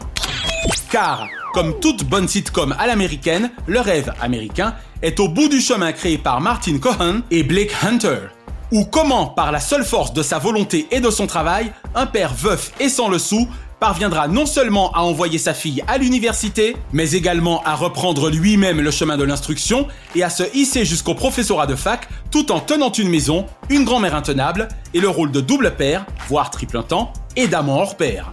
Car, 0.91 1.27
comme 1.55 1.81
toute 1.81 2.05
bonne 2.05 2.29
sitcom 2.29 2.75
à 2.79 2.87
l'américaine, 2.87 3.51
le 3.67 3.81
rêve 3.81 4.13
américain 4.21 4.75
est 5.03 5.19
au 5.19 5.29
bout 5.29 5.49
du 5.49 5.61
chemin 5.61 5.93
créé 5.93 6.19
par 6.19 6.41
Martin 6.41 6.79
Cohen 6.79 7.23
et 7.31 7.43
Blake 7.43 7.75
Hunter. 7.83 8.29
Ou 8.71 8.85
comment, 8.85 9.27
par 9.27 9.53
la 9.53 9.61
seule 9.61 9.85
force 9.85 10.13
de 10.13 10.23
sa 10.23 10.39
volonté 10.39 10.87
et 10.91 11.01
de 11.01 11.11
son 11.11 11.27
travail, 11.27 11.73
un 11.95 12.07
père 12.07 12.33
veuf 12.33 12.73
et 12.79 12.89
sans 12.89 13.09
le 13.09 13.19
sou 13.19 13.49
parviendra 13.83 14.29
non 14.29 14.47
seulement 14.47 14.93
à 14.93 15.01
envoyer 15.01 15.39
sa 15.39 15.55
fille 15.55 15.83
à 15.89 15.99
l'université, 15.99 16.77
mais 16.93 17.15
également 17.15 17.65
à 17.65 17.75
reprendre 17.75 18.31
lui-même 18.31 18.81
le 18.81 18.93
chemin 18.93 19.17
de 19.17 19.25
l'instruction 19.25 19.89
et 20.15 20.23
à 20.23 20.31
se 20.31 20.45
hisser 20.55 20.85
jusqu'au 20.85 21.17
professorat 21.17 21.67
de 21.67 21.75
fac 21.75 22.09
tout 22.31 22.53
en 22.53 22.61
tenant 22.61 22.93
une 22.93 23.09
maison, 23.09 23.45
une 23.71 23.83
grand-mère 23.83 24.15
intenable 24.15 24.69
et 24.95 25.01
le 25.01 25.09
rôle 25.09 25.33
de 25.33 25.41
double 25.41 25.75
père, 25.75 26.07
voire 26.29 26.53
triple 26.53 26.81
temps, 26.85 27.13
et 27.35 27.49
d'amant 27.49 27.81
hors 27.81 27.97
pair. 27.97 28.33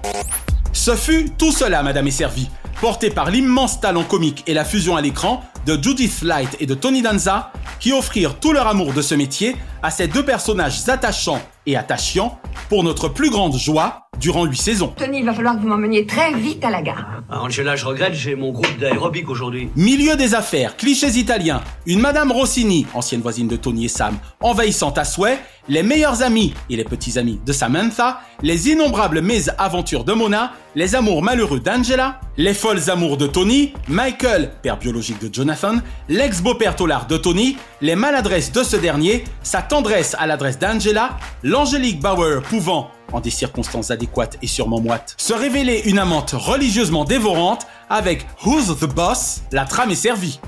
Ce 0.72 0.96
fut 0.96 1.32
tout 1.36 1.52
cela, 1.52 1.82
Madame 1.82 2.06
est 2.06 2.12
servie, 2.12 2.48
porté 2.80 3.10
par 3.10 3.32
l'immense 3.32 3.82
talent 3.82 4.04
comique 4.04 4.44
et 4.46 4.54
la 4.54 4.66
fusion 4.66 4.98
à 4.98 5.02
l'écran 5.02 5.44
de 5.66 5.82
Judith 5.82 6.22
Light 6.22 6.58
et 6.60 6.68
de 6.68 6.76
Tony 6.76 7.02
Danza, 7.02 7.52
qui 7.80 7.92
offrirent 7.92 8.40
tout 8.40 8.54
leur 8.54 8.68
amour 8.68 8.94
de 8.94 9.02
ce 9.02 9.16
métier 9.16 9.56
à 9.82 9.90
ces 9.90 10.08
deux 10.08 10.24
personnages 10.24 10.88
attachants 10.88 11.42
et 11.66 11.76
attachants 11.76 12.38
pour 12.70 12.84
notre 12.84 13.08
plus 13.08 13.32
grande 13.32 13.58
joie 13.58 14.09
durant 14.20 14.46
huit 14.46 14.62
saisons. 14.62 14.94
Tony, 14.98 15.20
il 15.20 15.26
va 15.26 15.34
falloir 15.34 15.56
que 15.56 15.62
vous 15.62 15.68
m'emmeniez 15.68 16.06
très 16.06 16.34
vite 16.34 16.64
à 16.64 16.70
la 16.70 16.82
gare. 16.82 17.24
Ah, 17.30 17.42
Angela, 17.42 17.76
je 17.76 17.86
regrette, 17.86 18.14
j'ai 18.14 18.36
mon 18.36 18.52
groupe 18.52 18.78
d'aérobic 18.80 19.30
aujourd'hui. 19.30 19.70
Milieu 19.76 20.16
des 20.16 20.36
affaires, 20.36 20.78
clichés 20.78 21.18
italiens, 21.18 21.62
une 21.86 22.00
Madame 22.00 22.32
Rossini, 22.32 22.86
ancienne 22.94 23.22
voisine 23.22 23.48
de 23.48 23.56
Tony 23.56 23.86
et 23.86 23.90
Sam, 23.90 24.18
envahissante 24.42 24.98
à 24.98 25.04
souhait, 25.04 25.40
les 25.68 25.84
meilleurs 25.84 26.24
amis 26.24 26.54
et 26.70 26.76
les 26.76 26.84
petits 26.84 27.20
amis 27.20 27.40
de 27.46 27.54
Samantha, 27.54 28.22
les 28.42 28.70
innombrables 28.70 29.22
mésaventures 29.22 30.04
de 30.04 30.14
Mona, 30.14 30.54
les 30.76 30.96
amours 30.96 31.22
malheureux 31.22 31.60
d'Angela, 31.60 32.20
les 32.38 32.54
folles 32.54 32.90
amours 32.90 33.18
de 33.18 33.28
Tony, 33.28 33.74
Michael, 33.88 34.52
père 34.62 34.78
biologique 34.78 35.22
de 35.22 35.34
Jonathan, 35.34 35.76
l'ex-beau-père 36.08 36.76
tolard 36.76 37.06
de 37.08 37.18
Tony, 37.18 37.58
les 37.82 37.96
maladresses 37.96 38.52
de 38.52 38.64
ce 38.64 38.78
dernier, 38.78 39.24
sa 39.44 39.62
tendresse 39.62 40.16
à 40.18 40.26
l'adresse 40.26 40.58
d'Angela, 40.58 41.18
l'Angélique 41.44 42.00
Bauer 42.00 42.42
pouvant, 42.42 42.90
en 43.14 43.20
des 43.20 43.30
circonstances 43.30 43.92
adéquates 43.92 44.38
et 44.42 44.48
sûrement 44.48 44.82
moites, 44.82 45.16
se 45.18 45.34
révéler 45.34 45.84
une 45.86 46.00
amante 46.00 46.32
religieusement 46.32 47.06
dévorante 47.06 47.68
avec 47.90 48.26
Who's 48.46 48.68
the 48.80 48.86
Boss, 48.86 49.42
la 49.52 49.66
trame 49.66 49.92
est 49.92 49.96
servie. 49.96 50.40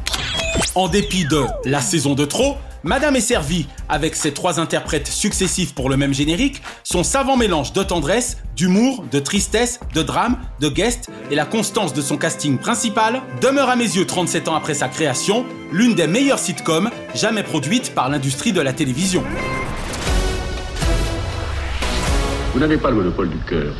En 0.76 0.88
dépit 0.88 1.26
de 1.26 1.44
la 1.66 1.82
saison 1.82 2.14
de 2.14 2.26
trop, 2.26 2.56
Madame 2.84 3.16
est 3.16 3.22
servie 3.22 3.68
avec 3.90 4.16
ses 4.16 4.34
trois 4.34 4.60
interprètes 4.60 5.08
successifs 5.08 5.76
pour 5.76 5.88
le 5.88 5.98
même 5.98 6.14
générique, 6.14 6.64
son 6.84 7.04
savant 7.04 7.38
mélange 7.38 7.74
de 7.74 7.84
tendresse, 7.84 8.38
d'humour, 8.56 9.04
de 9.12 9.20
tristesse, 9.20 9.80
de 9.94 10.02
drame, 10.02 10.38
de 10.60 10.68
guest 10.68 11.10
et 11.30 11.36
la 11.36 11.46
constance 11.46 11.94
de 11.94 12.02
son 12.02 12.18
casting 12.18 12.58
principal 12.58 13.22
demeure 13.40 13.70
à 13.70 13.76
mes 13.76 13.84
yeux 13.84 14.08
37 14.08 14.48
ans 14.48 14.56
après 14.56 14.74
sa 14.74 14.88
création 14.88 15.46
l'une 15.72 15.94
des 15.94 16.08
meilleures 16.08 16.40
sitcoms 16.40 16.90
jamais 17.14 17.44
produites 17.44 17.94
par 17.94 18.10
l'industrie 18.10 18.52
de 18.52 18.62
la 18.62 18.74
télévision. 18.74 19.24
Vous 22.54 22.60
n'avez 22.60 22.78
pas 22.78 22.90
le 22.90 22.98
monopole 22.98 23.30
du 23.30 23.38
cœur. 23.50 23.74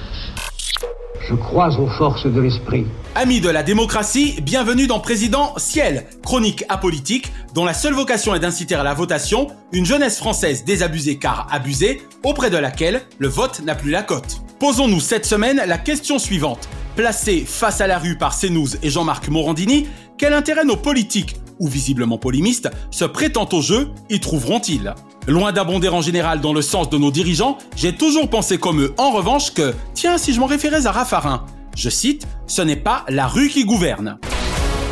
Je 1.28 1.36
crois 1.36 1.78
aux 1.78 1.88
forces 1.88 2.26
de 2.26 2.40
l'esprit. 2.40 2.86
Amis 3.16 3.42
de 3.42 3.50
la 3.50 3.64
démocratie, 3.64 4.40
bienvenue 4.42 4.88
dans 4.88 5.02
Président 5.02 5.54
Ciel, 5.58 6.06
chronique 6.24 6.64
apolitique 6.70 7.34
dont 7.54 7.66
la 7.66 7.74
seule 7.74 7.94
vocation 7.94 8.34
est 8.34 8.40
d'inciter 8.40 8.76
à 8.76 8.84
la 8.84 8.94
votation 8.94 9.48
une 9.74 9.86
jeunesse 9.86 10.18
française 10.18 10.64
désabusée 10.64 11.18
car 11.18 11.48
abusée, 11.52 12.02
auprès 12.24 12.50
de 12.50 12.56
laquelle 12.56 13.02
le 13.20 13.28
vote 13.28 13.60
n'a 13.60 13.76
plus 13.76 13.92
la 13.92 14.04
cote. 14.04 14.38
Posons-nous 14.62 15.02
cette 15.02 15.26
semaine 15.26 15.62
la 15.68 15.78
question 15.78 16.18
suivante. 16.18 16.70
Placés 16.96 17.44
face 17.46 17.82
à 17.82 17.88
la 17.88 18.00
rue 18.00 18.18
par 18.18 18.40
CNews 18.40 18.78
et 18.82 18.90
Jean-Marc 18.90 19.28
Morandini, 19.28 19.88
quel 20.18 20.34
intérêt 20.34 20.64
nos 20.64 20.78
politiques, 20.78 21.36
ou 21.60 21.68
visiblement 21.68 22.18
polémistes, 22.18 22.70
se 22.90 23.04
prétendent 23.04 23.54
au 23.54 23.62
jeu 23.62 23.90
y 24.10 24.22
trouveront-ils? 24.22 24.94
Loin 25.28 25.52
d'abonder 25.52 25.88
en 25.90 26.02
général 26.02 26.42
dans 26.42 26.52
le 26.52 26.64
sens 26.64 26.90
de 26.90 26.98
nos 26.98 27.12
dirigeants, 27.12 27.58
j'ai 27.76 27.94
toujours 27.94 28.28
pensé 28.28 28.58
comme 28.58 28.82
eux 28.82 28.94
en 28.98 29.12
revanche 29.12 29.54
que, 29.54 29.74
tiens, 29.94 30.18
si 30.18 30.34
je 30.34 30.40
m'en 30.40 30.48
référais 30.48 30.88
à 30.88 30.92
Raffarin, 30.92 31.46
je 31.76 31.90
cite, 31.90 32.26
ce 32.48 32.64
n'est 32.64 32.76
pas 32.76 33.06
la 33.08 33.28
rue 33.28 33.50
qui 33.50 33.64
gouverne. 33.64 34.18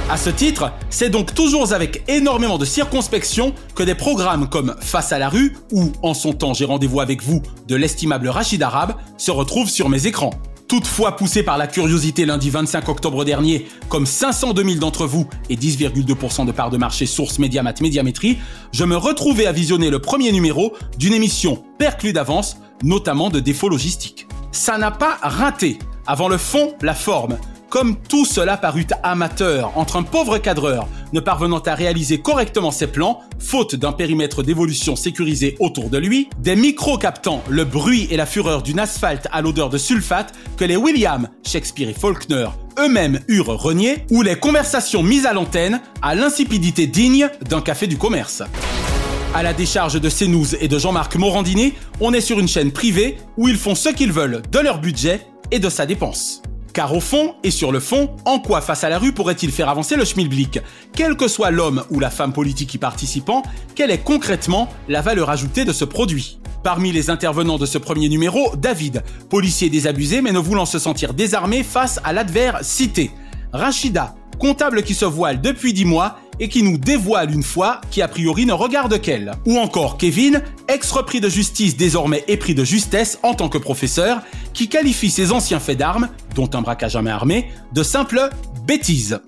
À 0.08 0.18
ce 0.18 0.30
titre, 0.30 0.72
c'est 0.92 1.10
donc 1.10 1.34
toujours 1.34 1.74
avec 1.74 2.04
énormément 2.08 2.60
de 2.60 2.66
circonspection 2.66 3.54
que 3.74 3.84
des 3.84 3.96
programmes 3.96 4.50
comme 4.50 4.76
Face 4.82 5.12
à 5.12 5.20
la 5.20 5.30
rue 5.30 5.58
ou 5.72 5.92
En 6.04 6.14
son 6.14 6.34
temps 6.34 6.54
j'ai 6.54 6.66
rendez-vous 6.66 7.00
avec 7.00 7.24
vous 7.24 7.42
de 7.68 7.76
l'estimable 7.76 8.28
Rachid 8.28 8.62
Arabe 8.62 8.96
se 9.18 9.32
retrouvent 9.32 9.70
sur 9.70 9.90
mes 9.90 10.06
écrans. 10.06 10.32
Toutefois 10.70 11.16
poussé 11.16 11.42
par 11.42 11.58
la 11.58 11.66
curiosité 11.66 12.28
lundi 12.28 12.52
25 12.52 12.88
octobre 12.90 13.26
dernier, 13.26 13.68
comme 13.90 14.06
502 14.06 14.64
000 14.64 14.76
d'entre 14.76 15.08
vous 15.08 15.28
et 15.50 15.56
10,2% 15.56 16.46
de 16.46 16.52
part 16.52 16.70
de 16.70 16.78
marché 16.78 17.08
source 17.08 17.40
Mediamat 17.40 17.74
Médiamétrie, 17.82 18.38
je 18.72 18.86
me 18.86 18.96
retrouvais 18.96 19.48
à 19.48 19.52
visionner 19.52 19.90
le 19.90 19.98
premier 19.98 20.32
numéro 20.32 20.74
d'une 21.00 21.14
émission 21.14 21.64
perclue 21.80 22.14
d'avance, 22.14 22.58
notamment 22.84 23.32
de 23.32 23.40
défauts 23.40 23.68
logistiques. 23.68 24.28
Ça 24.52 24.78
n'a 24.78 24.92
pas 24.92 25.18
raté. 25.24 25.80
Avant 26.06 26.28
le 26.28 26.38
fond, 26.38 26.76
la 26.84 26.94
forme. 26.94 27.40
Comme 27.70 27.98
tout 27.98 28.26
cela 28.26 28.58
parut 28.58 28.88
amateur 29.04 29.78
entre 29.78 29.98
un 29.98 30.04
pauvre 30.04 30.40
cadreur 30.40 30.88
ne 31.14 31.20
parvenant 31.20 31.60
à 31.60 31.76
réaliser 31.76 32.20
correctement 32.20 32.72
ses 32.72 32.88
plans, 32.88 33.22
faute 33.38 33.76
d'un 33.76 33.92
périmètre 33.92 34.42
d'évolution 34.42 34.96
sécurisé 34.96 35.56
autour 35.60 35.90
de 35.90 36.00
lui, 36.00 36.30
des 36.40 36.56
micros 36.56 36.98
captant 36.98 37.44
le 37.48 37.66
bruit 37.66 38.08
et 38.10 38.18
la 38.18 38.26
fureur 38.26 38.64
d'une 38.64 38.80
asphalte 38.80 39.28
à 39.32 39.42
l'odeur 39.42 39.70
de 39.70 39.78
sulfate 39.78 40.34
que 40.58 40.66
les 40.66 40.78
William, 40.78 41.30
Shakespeare 41.46 41.90
et 41.90 41.94
Faulkner 41.94 42.48
eux-mêmes 42.80 43.20
eurent 43.28 43.62
renié, 43.62 44.06
ou 44.10 44.22
les 44.22 44.38
conversations 44.38 45.04
mises 45.04 45.26
à 45.26 45.34
l'antenne 45.34 45.82
à 46.02 46.16
l'insipidité 46.16 46.88
digne 46.88 47.30
d'un 47.50 47.62
café 47.62 47.88
du 47.88 47.98
commerce. 47.98 48.42
À 49.36 49.44
la 49.44 49.54
décharge 49.54 50.02
de 50.02 50.10
CNews 50.10 50.56
et 50.60 50.68
de 50.68 50.80
Jean-Marc 50.80 51.16
Morandini, 51.18 51.74
on 52.00 52.14
est 52.14 52.22
sur 52.22 52.40
une 52.40 52.48
chaîne 52.48 52.72
privée 52.72 53.18
où 53.38 53.48
ils 53.48 53.58
font 53.58 53.76
ce 53.76 53.90
qu'ils 53.90 54.12
veulent 54.12 54.42
de 54.52 54.60
leur 54.60 54.80
budget 54.80 55.22
et 55.52 55.60
de 55.60 55.70
sa 55.70 55.86
dépense. 55.86 56.42
Car 56.74 56.94
au 56.94 57.00
fond, 57.00 57.36
et 57.44 57.52
sur 57.52 57.72
le 57.72 57.80
fond, 57.80 58.16
en 58.26 58.40
quoi 58.40 58.62
face 58.62 58.84
à 58.84 58.90
la 58.90 59.00
rue 59.00 59.12
pourrait-il 59.12 59.52
faire 59.52 59.70
avancer 59.70 59.96
le 59.96 60.06
schmilblick? 60.06 60.60
Quel 60.94 61.18
que 61.18 61.28
soit 61.28 61.52
l'homme 61.52 61.84
ou 61.90 62.00
la 62.00 62.10
femme 62.10 62.34
politique 62.34 62.74
y 62.74 62.78
participant, 62.78 63.44
quelle 63.76 63.92
est 63.92 64.04
concrètement 64.04 64.70
la 64.88 65.02
valeur 65.02 65.30
ajoutée 65.30 65.66
de 65.66 65.74
ce 65.74 65.86
produit? 65.86 66.40
Parmi 66.64 66.92
les 66.92 67.10
intervenants 67.10 67.58
de 67.58 67.66
ce 67.66 67.78
premier 67.78 68.10
numéro, 68.10 68.56
David, 68.56 69.04
policier 69.30 69.70
désabusé 69.70 70.22
mais 70.22 70.32
ne 70.32 70.40
voulant 70.40 70.66
se 70.66 70.78
sentir 70.78 71.14
désarmé 71.14 71.64
face 71.64 72.00
à 72.04 72.14
l'adversité. 72.14 73.12
Rachida, 73.54 74.16
comptable 74.38 74.84
qui 74.84 74.94
se 74.94 75.06
voile 75.06 75.42
depuis 75.42 75.74
10 75.74 75.86
mois 75.86 76.18
et 76.40 76.50
qui 76.50 76.64
nous 76.64 76.78
dévoile 76.78 77.34
une 77.34 77.44
fois 77.44 77.82
qui 77.92 78.02
a 78.02 78.08
priori 78.08 78.46
ne 78.46 78.54
regarde 78.54 79.00
qu'elle. 79.02 79.32
Ou 79.46 79.58
encore 79.58 79.98
Kevin, 79.98 80.42
ex-repris 80.68 81.22
de 81.22 81.30
justice 81.30 81.76
désormais 81.76 82.24
épris 82.28 82.56
de 82.56 82.64
justesse 82.64 83.20
en 83.24 83.34
tant 83.34 83.50
que 83.50 83.58
professeur, 83.58 84.22
qui 84.54 84.70
qualifie 84.70 85.10
ses 85.10 85.32
anciens 85.32 85.60
faits 85.60 85.78
d'armes, 85.78 86.10
dont 86.36 86.50
un 86.54 86.62
braquage 86.62 86.96
à 86.96 87.02
main 87.02 87.12
armée, 87.12 87.50
de 87.74 87.84
simples 87.84 88.30
bêtises. 88.66 89.20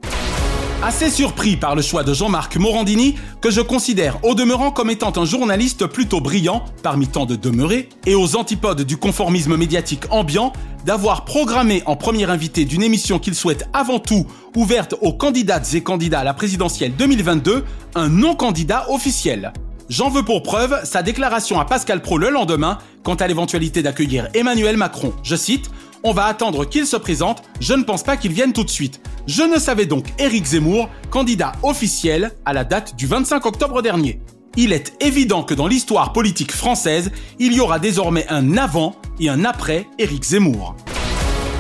Assez 0.84 1.12
surpris 1.12 1.58
par 1.58 1.76
le 1.76 1.84
choix 1.84 2.04
de 2.04 2.12
Jean-Marc 2.12 2.58
Morandini, 2.58 3.14
que 3.40 3.52
je 3.52 3.62
considère 3.62 4.18
au 4.26 4.34
demeurant 4.34 4.72
comme 4.72 4.90
étant 4.90 5.14
un 5.16 5.26
journaliste 5.26 5.86
plutôt 5.86 6.22
brillant, 6.22 6.66
parmi 6.82 7.06
tant 7.06 7.28
de 7.28 7.36
demeurés, 7.36 7.88
et 8.08 8.16
aux 8.16 8.36
antipodes 8.36 8.82
du 8.82 8.98
conformisme 8.98 9.58
médiatique 9.58 10.06
ambiant, 10.10 10.54
d'avoir 10.84 11.24
programmé 11.24 11.84
en 11.86 11.96
premier 11.96 12.28
invité 12.32 12.66
d'une 12.66 12.82
émission 12.82 13.20
qu'il 13.20 13.36
souhaite 13.36 13.70
avant 13.74 14.00
tout 14.00 14.26
ouverte 14.56 14.96
aux 15.02 15.14
candidates 15.14 15.72
et 15.76 15.84
candidats 15.84 16.22
à 16.22 16.24
la 16.24 16.34
présidentielle 16.34 16.94
2022, 16.98 17.64
un 17.94 18.10
non-candidat 18.10 18.88
officiel. 18.90 19.54
J'en 19.88 20.10
veux 20.10 20.24
pour 20.24 20.42
preuve 20.42 20.80
sa 20.84 21.04
déclaration 21.04 21.60
à 21.60 21.66
Pascal 21.66 22.02
Pro 22.02 22.18
le 22.18 22.30
lendemain 22.30 22.80
quant 23.04 23.16
à 23.16 23.28
l'éventualité 23.28 23.84
d'accueillir 23.84 24.30
Emmanuel 24.34 24.78
Macron. 24.78 25.14
Je 25.22 25.36
cite 25.36 25.70
On 26.04 26.14
va 26.14 26.26
attendre 26.26 26.66
qu'il 26.66 26.88
se 26.88 26.98
présente, 26.98 27.44
je 27.60 27.74
ne 27.74 27.84
pense 27.84 28.02
pas 28.02 28.18
qu'il 28.18 28.32
vienne 28.32 28.54
tout 28.54 28.64
de 28.64 28.70
suite. 28.70 29.02
Je 29.28 29.44
ne 29.44 29.60
savais 29.60 29.86
donc 29.86 30.06
Éric 30.18 30.46
Zemmour, 30.46 30.90
candidat 31.12 31.52
officiel 31.62 32.32
à 32.44 32.54
la 32.54 32.64
date 32.64 32.96
du 32.96 33.06
25 33.06 33.46
octobre 33.46 33.84
dernier. 33.84 34.20
Il 34.58 34.74
est 34.74 34.94
évident 35.00 35.44
que 35.44 35.54
dans 35.54 35.68
l'histoire 35.68 36.12
politique 36.12 36.52
française, 36.52 37.12
il 37.38 37.54
y 37.54 37.60
aura 37.60 37.78
désormais 37.78 38.26
un 38.30 38.58
avant 38.58 38.96
et 39.20 39.30
un 39.30 39.46
après 39.46 39.88
Éric 40.00 40.24
Zemmour. 40.24 40.76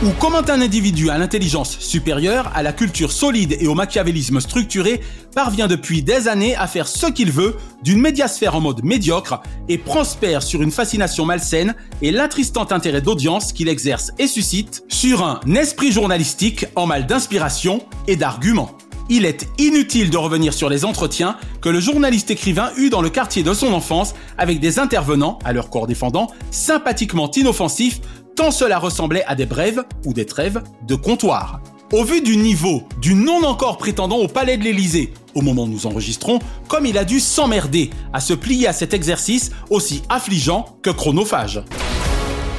Ou 0.03 0.09
comment 0.17 0.41
un 0.49 0.61
individu 0.61 1.11
à 1.11 1.19
l'intelligence 1.19 1.77
supérieure, 1.77 2.51
à 2.55 2.63
la 2.63 2.73
culture 2.73 3.11
solide 3.11 3.55
et 3.59 3.67
au 3.67 3.75
machiavélisme 3.75 4.39
structuré 4.39 4.99
parvient 5.35 5.67
depuis 5.67 6.01
des 6.01 6.27
années 6.27 6.55
à 6.55 6.65
faire 6.65 6.87
ce 6.87 7.05
qu'il 7.05 7.31
veut 7.31 7.55
d'une 7.83 8.01
médiasphère 8.01 8.55
en 8.55 8.61
mode 8.61 8.83
médiocre 8.83 9.43
et 9.69 9.77
prospère 9.77 10.41
sur 10.41 10.63
une 10.63 10.71
fascination 10.71 11.23
malsaine 11.23 11.75
et 12.01 12.09
l'attristant 12.09 12.65
intérêt 12.71 13.01
d'audience 13.01 13.53
qu'il 13.53 13.69
exerce 13.69 14.11
et 14.17 14.25
suscite 14.25 14.83
sur 14.87 15.23
un 15.23 15.39
esprit 15.53 15.91
journalistique 15.91 16.65
en 16.75 16.87
mal 16.87 17.05
d'inspiration 17.05 17.85
et 18.07 18.15
d'arguments. 18.15 18.75
Il 19.13 19.25
est 19.25 19.49
inutile 19.59 20.09
de 20.09 20.17
revenir 20.17 20.53
sur 20.53 20.69
les 20.69 20.85
entretiens 20.85 21.35
que 21.59 21.67
le 21.67 21.81
journaliste 21.81 22.31
écrivain 22.31 22.71
eut 22.77 22.89
dans 22.89 23.01
le 23.01 23.09
quartier 23.09 23.43
de 23.43 23.53
son 23.53 23.73
enfance 23.73 24.15
avec 24.37 24.61
des 24.61 24.79
intervenants, 24.79 25.37
à 25.43 25.51
leur 25.51 25.69
corps 25.69 25.85
défendant, 25.85 26.31
sympathiquement 26.49 27.29
inoffensifs 27.29 27.99
tant 28.35 28.51
cela 28.51 28.79
ressemblait 28.79 29.23
à 29.25 29.35
des 29.35 29.45
brèves 29.45 29.83
ou 30.05 30.13
des 30.13 30.25
trêves 30.25 30.61
de 30.87 30.95
comptoir. 30.95 31.61
Au 31.91 32.05
vu 32.05 32.21
du 32.21 32.37
niveau 32.37 32.83
du 33.01 33.15
non 33.15 33.43
encore 33.43 33.77
prétendant 33.77 34.17
au 34.17 34.27
palais 34.27 34.57
de 34.57 34.63
l'Élysée, 34.63 35.13
au 35.35 35.41
moment 35.41 35.63
où 35.63 35.67
nous 35.67 35.87
enregistrons, 35.87 36.39
comme 36.69 36.85
il 36.85 36.97
a 36.97 37.03
dû 37.03 37.19
s'emmerder 37.19 37.89
à 38.13 38.21
se 38.21 38.33
plier 38.33 38.67
à 38.67 38.73
cet 38.73 38.93
exercice 38.93 39.51
aussi 39.69 40.01
affligeant 40.09 40.77
que 40.81 40.89
chronophage. 40.89 41.61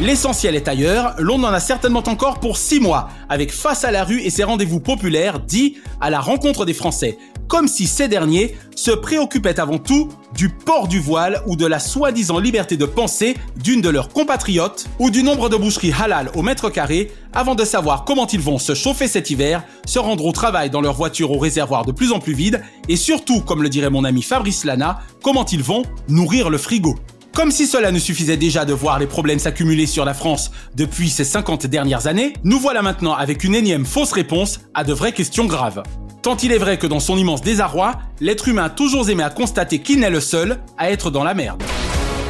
L'essentiel 0.01 0.57
est 0.57 0.69
ailleurs, 0.69 1.15
l'on 1.19 1.45
en 1.45 1.53
a 1.53 1.61
certainement 1.61 2.03
encore 2.07 2.41
pour 2.41 2.57
6 2.57 2.81
mois, 2.81 3.11
avec 3.29 3.53
Face 3.53 3.85
à 3.85 3.91
la 3.91 4.05
rue 4.05 4.21
et 4.21 4.31
ses 4.31 4.43
rendez-vous 4.43 4.81
populaires 4.81 5.39
dits 5.39 5.77
à 6.01 6.11
la 6.11 6.19
rencontre 6.19 6.65
des 6.65 6.73
Français, 6.73 7.19
comme 7.47 7.69
si 7.69 7.87
ces 7.87 8.09
derniers 8.09 8.57
se 8.75 8.91
préoccupaient 8.91 9.61
avant 9.61 9.79
tout 9.79 10.09
du 10.35 10.49
port 10.49 10.89
du 10.89 10.99
voile 10.99 11.43
ou 11.47 11.57
de 11.57 11.67
la 11.67 11.79
soi-disant 11.79 12.39
liberté 12.39 12.79
de 12.79 12.87
penser 12.87 13.37
d'une 13.63 13.83
de 13.83 13.91
leurs 13.91 14.09
compatriotes, 14.09 14.87
ou 14.99 15.11
du 15.11 15.23
nombre 15.23 15.51
de 15.51 15.57
boucheries 15.57 15.93
halal 15.93 16.31
au 16.35 16.43
mètre 16.43 16.71
carré, 16.71 17.13
avant 17.35 17.55
de 17.55 17.65
savoir 17.65 18.05
comment 18.05 18.27
ils 18.27 18.41
vont 18.41 18.59
se 18.59 18.75
chauffer 18.75 19.09
cet 19.09 19.29
hiver, 19.31 19.63
se 19.87 19.99
rendre 19.99 20.25
au 20.25 20.33
travail 20.33 20.71
dans 20.71 20.81
leur 20.81 20.95
voiture 20.95 21.31
au 21.31 21.39
réservoir 21.39 21.85
de 21.85 21.93
plus 21.93 22.13
en 22.13 22.19
plus 22.19 22.33
vide, 22.33 22.63
et 22.89 22.97
surtout, 22.97 23.43
comme 23.43 23.63
le 23.63 23.69
dirait 23.69 23.91
mon 23.91 24.05
ami 24.05 24.23
Fabrice 24.23 24.65
Lana, 24.65 25.01
comment 25.23 25.45
ils 25.45 25.63
vont 25.63 25.83
nourrir 26.09 26.49
le 26.49 26.57
frigo. 26.57 26.97
Comme 27.35 27.51
si 27.51 27.67
cela 27.67 27.91
ne 27.93 27.99
suffisait 27.99 28.37
déjà 28.37 28.67
de 28.67 28.75
voir 28.75 28.99
les 28.99 29.07
problèmes 29.07 29.39
s'accumuler 29.39 29.87
sur 29.87 30.05
la 30.05 30.13
France 30.13 30.51
depuis 30.75 31.09
ces 31.09 31.25
50 31.25 31.67
dernières 31.67 32.07
années, 32.07 32.35
nous 32.45 32.59
voilà 32.59 32.83
maintenant 32.83 33.15
avec 33.15 33.43
une 33.43 33.55
énième 33.55 33.87
fausse 33.87 34.13
réponse 34.13 34.61
à 34.75 34.85
de 34.85 34.93
vraies 34.93 35.13
questions 35.13 35.47
graves. 35.47 35.83
Tant 36.21 36.37
il 36.37 36.53
est 36.53 36.59
vrai 36.59 36.77
que 36.77 36.87
dans 36.87 37.01
son 37.01 37.17
immense 37.17 37.41
désarroi, 37.41 37.93
l'être 38.21 38.49
humain 38.49 38.65
a 38.65 38.71
toujours 38.71 39.09
aimé 39.09 39.23
à 39.23 39.31
constater 39.31 39.79
qu'il 39.79 40.01
n'est 40.01 40.11
le 40.11 40.21
seul 40.21 40.59
à 40.77 40.91
être 40.91 41.11
dans 41.11 41.25
la 41.25 41.33
merde. 41.33 41.63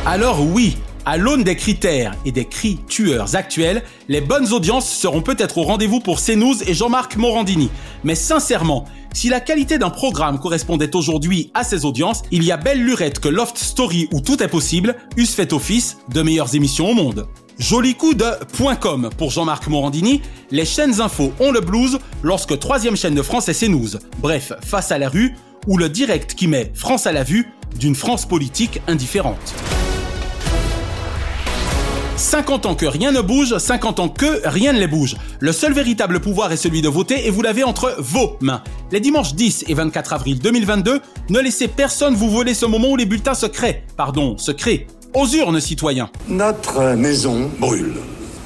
Alors 0.07 0.41
oui, 0.41 0.77
à 1.05 1.17
l'aune 1.17 1.45
des 1.45 1.57
critères 1.57 2.15
et 2.25 2.33
des 2.33 2.45
cris 2.45 2.79
tueurs 2.89 3.35
actuels, 3.35 3.83
les 4.09 4.21
bonnes 4.21 4.53
audiences 4.53 4.89
seront 4.89 5.23
peut-être 5.23 5.59
au 5.59 5.63
rendez-vous 5.63 6.01
pour 6.01 6.21
CNews 6.21 6.63
et 6.67 6.75
Jean-Marc 6.75 7.17
Morandini. 7.17 7.71
Mais 8.05 8.15
sincèrement, 8.15 8.85
si 9.13 9.29
la 9.29 9.41
qualité 9.41 9.79
d'un 9.79 9.91
programme 9.91 10.39
correspondait 10.39 10.95
aujourd'hui 10.95 11.51
à 11.55 11.65
ces 11.65 11.85
audiences, 11.85 12.23
il 12.31 12.45
y 12.45 12.53
a 12.53 12.57
belle 12.57 12.83
lurette 12.83 13.19
que 13.19 13.29
Loft 13.29 13.59
Story 13.59 14.09
ou 14.13 14.21
Tout 14.21 14.43
est 14.43 14.49
possible 14.49 14.97
eussent 15.17 15.35
fait 15.35 15.53
office 15.53 15.99
de 16.13 16.23
meilleures 16.23 16.55
émissions 16.55 16.89
au 16.89 16.95
monde. 16.95 17.27
Joli 17.59 17.95
coup 17.95 18.15
de 18.15 18.25
.com 18.81 19.11
pour 19.19 19.31
Jean-Marc 19.31 19.69
Morandini, 19.69 20.23
les 20.51 20.65
chaînes 20.65 21.01
infos 21.01 21.33
ont 21.39 21.53
le 21.53 21.61
blues 21.61 21.99
lorsque 22.23 22.59
troisième 22.59 22.97
chaîne 22.97 23.15
de 23.15 23.23
France 23.23 23.49
est 23.49 23.67
CNews. 23.67 23.99
Bref, 24.19 24.53
face 24.65 24.91
à 24.91 24.99
la 24.99 25.09
rue, 25.09 25.35
ou 25.67 25.79
le 25.79 25.89
direct 25.89 26.35
qui 26.35 26.49
met 26.49 26.73
France 26.75 27.07
à 27.07 27.13
la 27.13 27.23
vue 27.23 27.47
d'une 27.79 27.95
France 27.95 28.27
politique 28.27 28.81
indifférente. 28.89 29.55
50 32.23 32.67
ans 32.67 32.75
que 32.77 32.87
rien 32.87 33.11
ne 33.11 33.21
bouge, 33.21 33.59
50 33.59 33.99
ans 33.99 34.09
que 34.09 34.41
rien 34.45 34.73
ne 34.73 34.79
les 34.79 34.87
bouge. 34.87 35.17
Le 35.41 35.51
seul 35.51 35.73
véritable 35.73 36.21
pouvoir 36.21 36.53
est 36.53 36.57
celui 36.57 36.81
de 36.81 36.89
voter 36.89 37.27
et 37.27 37.31
vous 37.31 37.43
l'avez 37.43 37.65
entre 37.65 37.97
vos 37.99 38.37
mains. 38.41 38.63
Les 38.93 39.01
dimanches 39.01 39.35
10 39.35 39.65
et 39.67 39.75
24 39.75 40.13
avril 40.13 40.39
2022, 40.39 41.01
ne 41.31 41.41
laissez 41.41 41.67
personne 41.67 42.15
vous 42.15 42.31
voler 42.31 42.55
ce 42.55 42.65
moment 42.65 42.91
où 42.91 42.97
les 42.97 43.07
bulletins 43.07 43.35
se 43.35 43.47
créent. 43.47 43.83
Pardon, 43.97 44.39
se 44.39 44.53
créent. 44.53 44.87
Aux 45.15 45.27
urnes, 45.27 45.61
citoyens. 45.61 46.11
Notre 46.29 46.95
maison 46.95 47.51
brûle. 47.59 47.97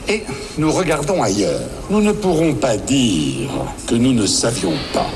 Et 0.09 0.25
nous 0.57 0.73
regardons 0.73 1.23
ailleurs. 1.23 1.61
Nous 1.91 2.01
ne 2.01 2.12
pourrons 2.12 2.55
pas 2.55 2.79
dire 2.79 3.51
que 3.87 3.95
nous 3.95 4.15
ne 4.15 4.27
savions 4.27 4.75
pas. 4.95 5.11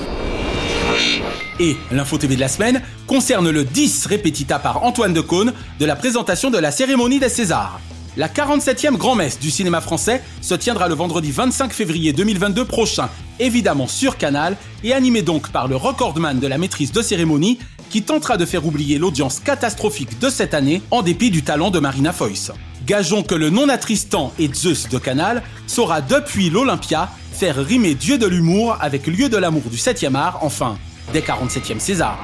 Et 1.59 1.77
l'info 1.91 2.19
TV 2.19 2.37
de 2.37 2.41
la 2.41 2.49
semaine 2.49 2.83
concerne 3.07 3.49
le 3.49 3.65
10 3.65 4.07
répétita 4.07 4.59
par 4.59 4.85
Antoine 4.85 5.15
de 5.15 5.23
Caunes 5.23 5.55
de 5.79 5.87
la 5.87 5.97
présentation 5.97 6.51
de 6.51 6.59
la 6.59 6.71
cérémonie 6.71 7.19
des 7.19 7.29
Césars. 7.31 7.81
La 8.17 8.29
47e 8.29 8.97
grand-messe 8.97 9.39
du 9.39 9.51
cinéma 9.51 9.81
français 9.81 10.23
se 10.41 10.55
tiendra 10.55 10.89
le 10.89 10.95
vendredi 10.95 11.31
25 11.31 11.73
février 11.73 12.13
2022 12.13 12.65
prochain, 12.65 13.09
évidemment 13.39 13.87
sur 13.87 14.17
Canal, 14.17 14.57
et 14.83 14.93
animé 14.93 15.23
donc 15.23 15.51
par 15.51 15.69
le 15.69 15.77
recordman 15.77 16.41
de 16.41 16.47
la 16.49 16.59
maîtrise 16.59 16.91
de 16.91 17.03
cérémonie, 17.03 17.59
qui 17.89 18.03
tentera 18.03 18.37
de 18.37 18.45
faire 18.45 18.67
oublier 18.67 18.99
l'audience 18.99 19.39
catastrophique 19.39 20.19
de 20.19 20.29
cette 20.29 20.55
année 20.55 20.83
en 20.91 21.03
dépit 21.03 21.31
du 21.31 21.43
talent 21.43 21.71
de 21.71 21.79
Marina 21.79 22.13
Foïs. 22.13 22.51
Gageons 22.85 23.23
que 23.23 23.35
le 23.37 23.51
non-attristant 23.51 24.33
et 24.39 24.51
Zeus 24.53 24.89
de 24.89 24.99
Canal 24.99 25.43
saura 25.67 26.01
depuis 26.01 26.51
l'Olympia 26.51 27.11
faire 27.33 27.65
rimer 27.65 27.95
Dieu 27.95 28.19
de 28.19 28.27
l'humour 28.27 28.77
avec 28.81 29.07
lieu 29.07 29.29
de 29.29 29.37
l'amour 29.37 29.63
du 29.71 29.77
7e 29.77 30.17
art, 30.17 30.39
enfin, 30.43 30.77
des 31.13 31.21
47e 31.21 31.79
César. 31.79 32.19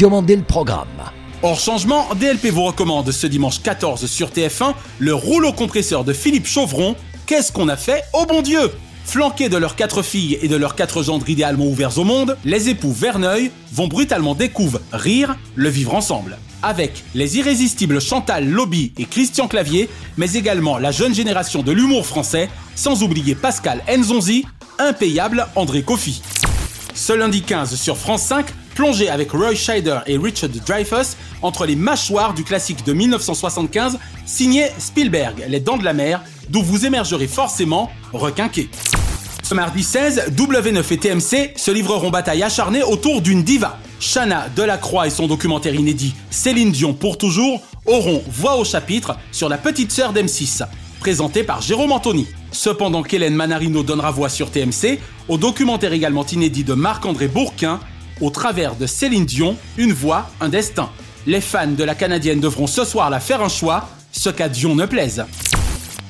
Le 0.00 0.42
programme. 0.42 0.86
Hors 1.40 1.60
changement, 1.60 2.08
DLP 2.16 2.46
vous 2.46 2.64
recommande 2.64 3.12
ce 3.12 3.28
dimanche 3.28 3.62
14 3.62 4.06
sur 4.06 4.30
TF1 4.30 4.74
le 4.98 5.14
rouleau 5.14 5.52
compresseur 5.52 6.02
de 6.02 6.12
Philippe 6.12 6.48
Chauvron. 6.48 6.96
Qu'est-ce 7.26 7.52
qu'on 7.52 7.68
a 7.68 7.76
fait 7.76 8.02
Oh 8.12 8.24
bon 8.28 8.42
Dieu? 8.42 8.72
Flanqués 9.04 9.48
de 9.48 9.56
leurs 9.56 9.76
quatre 9.76 10.02
filles 10.02 10.36
et 10.42 10.48
de 10.48 10.56
leurs 10.56 10.74
quatre 10.74 11.00
gendres 11.04 11.30
idéalement 11.30 11.66
ouverts 11.66 11.96
au 11.98 12.02
monde, 12.02 12.36
les 12.44 12.70
époux 12.70 12.90
Verneuil 12.90 13.52
vont 13.72 13.86
brutalement 13.86 14.34
découvrir 14.34 14.80
rire, 14.92 15.36
le 15.54 15.68
vivre 15.68 15.94
ensemble. 15.94 16.38
Avec 16.64 17.04
les 17.14 17.38
irrésistibles 17.38 18.00
Chantal 18.00 18.48
Lobby 18.48 18.92
et 18.98 19.04
Christian 19.04 19.46
Clavier, 19.46 19.88
mais 20.16 20.32
également 20.32 20.76
la 20.76 20.90
jeune 20.90 21.14
génération 21.14 21.62
de 21.62 21.70
l'humour 21.70 22.04
français, 22.04 22.48
sans 22.74 23.04
oublier 23.04 23.36
Pascal 23.36 23.84
Nzonzi, 23.88 24.44
impayable 24.80 25.46
André 25.54 25.82
Coffy. 25.82 26.20
Ce 26.94 27.12
lundi 27.12 27.42
15 27.42 27.76
sur 27.76 27.96
France 27.96 28.22
5, 28.22 28.46
plongez 28.78 29.08
avec 29.08 29.32
Roy 29.32 29.56
Scheider 29.56 29.98
et 30.06 30.16
Richard 30.16 30.50
Dreyfuss 30.50 31.16
entre 31.42 31.66
les 31.66 31.74
mâchoires 31.74 32.32
du 32.32 32.44
classique 32.44 32.84
de 32.84 32.92
1975 32.92 33.98
signé 34.24 34.66
Spielberg, 34.78 35.44
Les 35.48 35.58
Dents 35.58 35.78
de 35.78 35.84
la 35.84 35.92
Mer, 35.92 36.22
d'où 36.48 36.62
vous 36.62 36.86
émergerez 36.86 37.26
forcément 37.26 37.90
requinqué. 38.12 38.70
Ce 39.42 39.52
mardi 39.52 39.82
16, 39.82 40.26
W9 40.30 40.92
et 40.92 40.96
TMC 40.96 41.54
se 41.56 41.72
livreront 41.72 42.10
bataille 42.10 42.44
acharnée 42.44 42.84
autour 42.84 43.20
d'une 43.20 43.42
diva. 43.42 43.80
Shana 43.98 44.48
Delacroix 44.54 45.08
et 45.08 45.10
son 45.10 45.26
documentaire 45.26 45.74
inédit 45.74 46.14
Céline 46.30 46.70
Dion 46.70 46.94
pour 46.94 47.18
toujours 47.18 47.60
auront 47.84 48.22
voix 48.30 48.58
au 48.58 48.64
chapitre 48.64 49.16
sur 49.32 49.48
la 49.48 49.58
petite 49.58 49.90
sœur 49.90 50.12
d'M6. 50.12 50.62
présenté 51.00 51.42
par 51.42 51.62
Jérôme 51.62 51.90
Anthony. 51.90 52.28
Cependant 52.52 53.02
qu'Hélène 53.02 53.34
Manarino 53.34 53.82
donnera 53.82 54.12
voix 54.12 54.28
sur 54.28 54.52
TMC 54.52 55.00
au 55.28 55.36
documentaire 55.36 55.92
également 55.92 56.24
inédit 56.26 56.62
de 56.62 56.74
Marc-André 56.74 57.26
Bourquin, 57.26 57.80
au 58.20 58.30
travers 58.30 58.76
de 58.76 58.86
Céline 58.86 59.24
Dion, 59.24 59.56
Une 59.76 59.92
voix, 59.92 60.30
un 60.40 60.48
destin. 60.48 60.90
Les 61.26 61.40
fans 61.40 61.66
de 61.66 61.84
la 61.84 61.94
Canadienne 61.94 62.40
devront 62.40 62.66
ce 62.66 62.84
soir 62.84 63.10
la 63.10 63.20
faire 63.20 63.42
un 63.42 63.48
choix, 63.48 63.88
ce 64.12 64.30
qu'à 64.30 64.48
Dion 64.48 64.74
ne 64.74 64.86
plaise. 64.86 65.24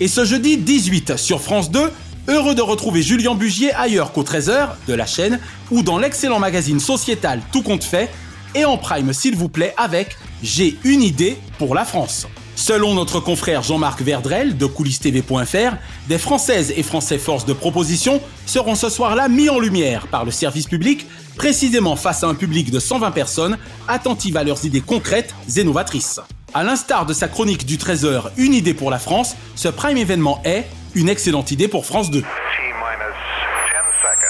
Et 0.01 0.09
ce 0.09 0.25
jeudi 0.25 0.57
18 0.57 1.17
sur 1.17 1.41
France 1.41 1.71
2, 1.71 1.91
heureux 2.29 2.55
de 2.55 2.63
retrouver 2.63 3.03
Julien 3.03 3.35
Bugier 3.35 3.73
ailleurs 3.75 4.13
qu'au 4.13 4.23
13h 4.23 4.69
de 4.87 4.95
la 4.95 5.07
chaîne 5.07 5.41
ou 5.71 5.83
dans 5.83 5.99
l'excellent 5.99 6.39
magazine 6.39 6.79
sociétal 6.79 7.41
Tout 7.53 7.63
compte 7.63 7.85
fait 7.85 8.09
et 8.55 8.65
en 8.65 8.79
prime 8.79 9.13
s'il 9.13 9.35
vous 9.35 9.49
plaît 9.49 9.75
avec 9.77 10.17
J'ai 10.43 10.79
une 10.85 11.03
idée 11.03 11.37
pour 11.59 11.75
la 11.75 11.85
France. 11.85 12.27
Selon 12.55 12.95
notre 12.95 13.21
confrère 13.21 13.63
Jean-Marc 13.63 14.03
Verdrel 14.03 14.57
de 14.57 14.67
coulistv.fr, 14.67 15.77
des 16.09 16.19
Françaises 16.19 16.73
et 16.77 16.83
Français 16.83 17.19
forces 17.19 17.47
de 17.47 17.53
proposition 17.53 18.21
seront 18.47 18.75
ce 18.75 18.89
soir-là 18.89 19.29
mis 19.29 19.49
en 19.49 19.61
lumière 19.61 20.09
par 20.09 20.25
le 20.25 20.33
service 20.33 20.67
public, 20.67 21.07
précisément 21.39 21.97
face 21.97 22.23
à 22.25 22.27
un 22.27 22.35
public 22.35 22.71
de 22.71 22.81
120 22.81 23.13
personnes 23.13 23.57
attentives 23.87 24.37
à 24.37 24.45
leurs 24.45 24.65
idées 24.67 24.83
concrètes 24.83 25.35
et 25.57 25.65
novatrices. 25.65 26.21
À 26.53 26.65
l'instar 26.65 27.07
de 27.07 27.13
sa 27.13 27.29
chronique 27.29 27.65
du 27.65 27.77
13h 27.77 28.25
Une 28.37 28.53
idée 28.53 28.75
pour 28.75 28.91
la 28.91 28.99
France, 28.99 29.37
ce 29.55 29.69
prime 29.69 29.97
événement 29.97 30.43
est 30.45 30.67
une 30.95 31.09
excellente 31.09 31.51
idée 31.51 31.69
pour 31.69 31.87
France 31.87 32.11
2. 32.11 32.23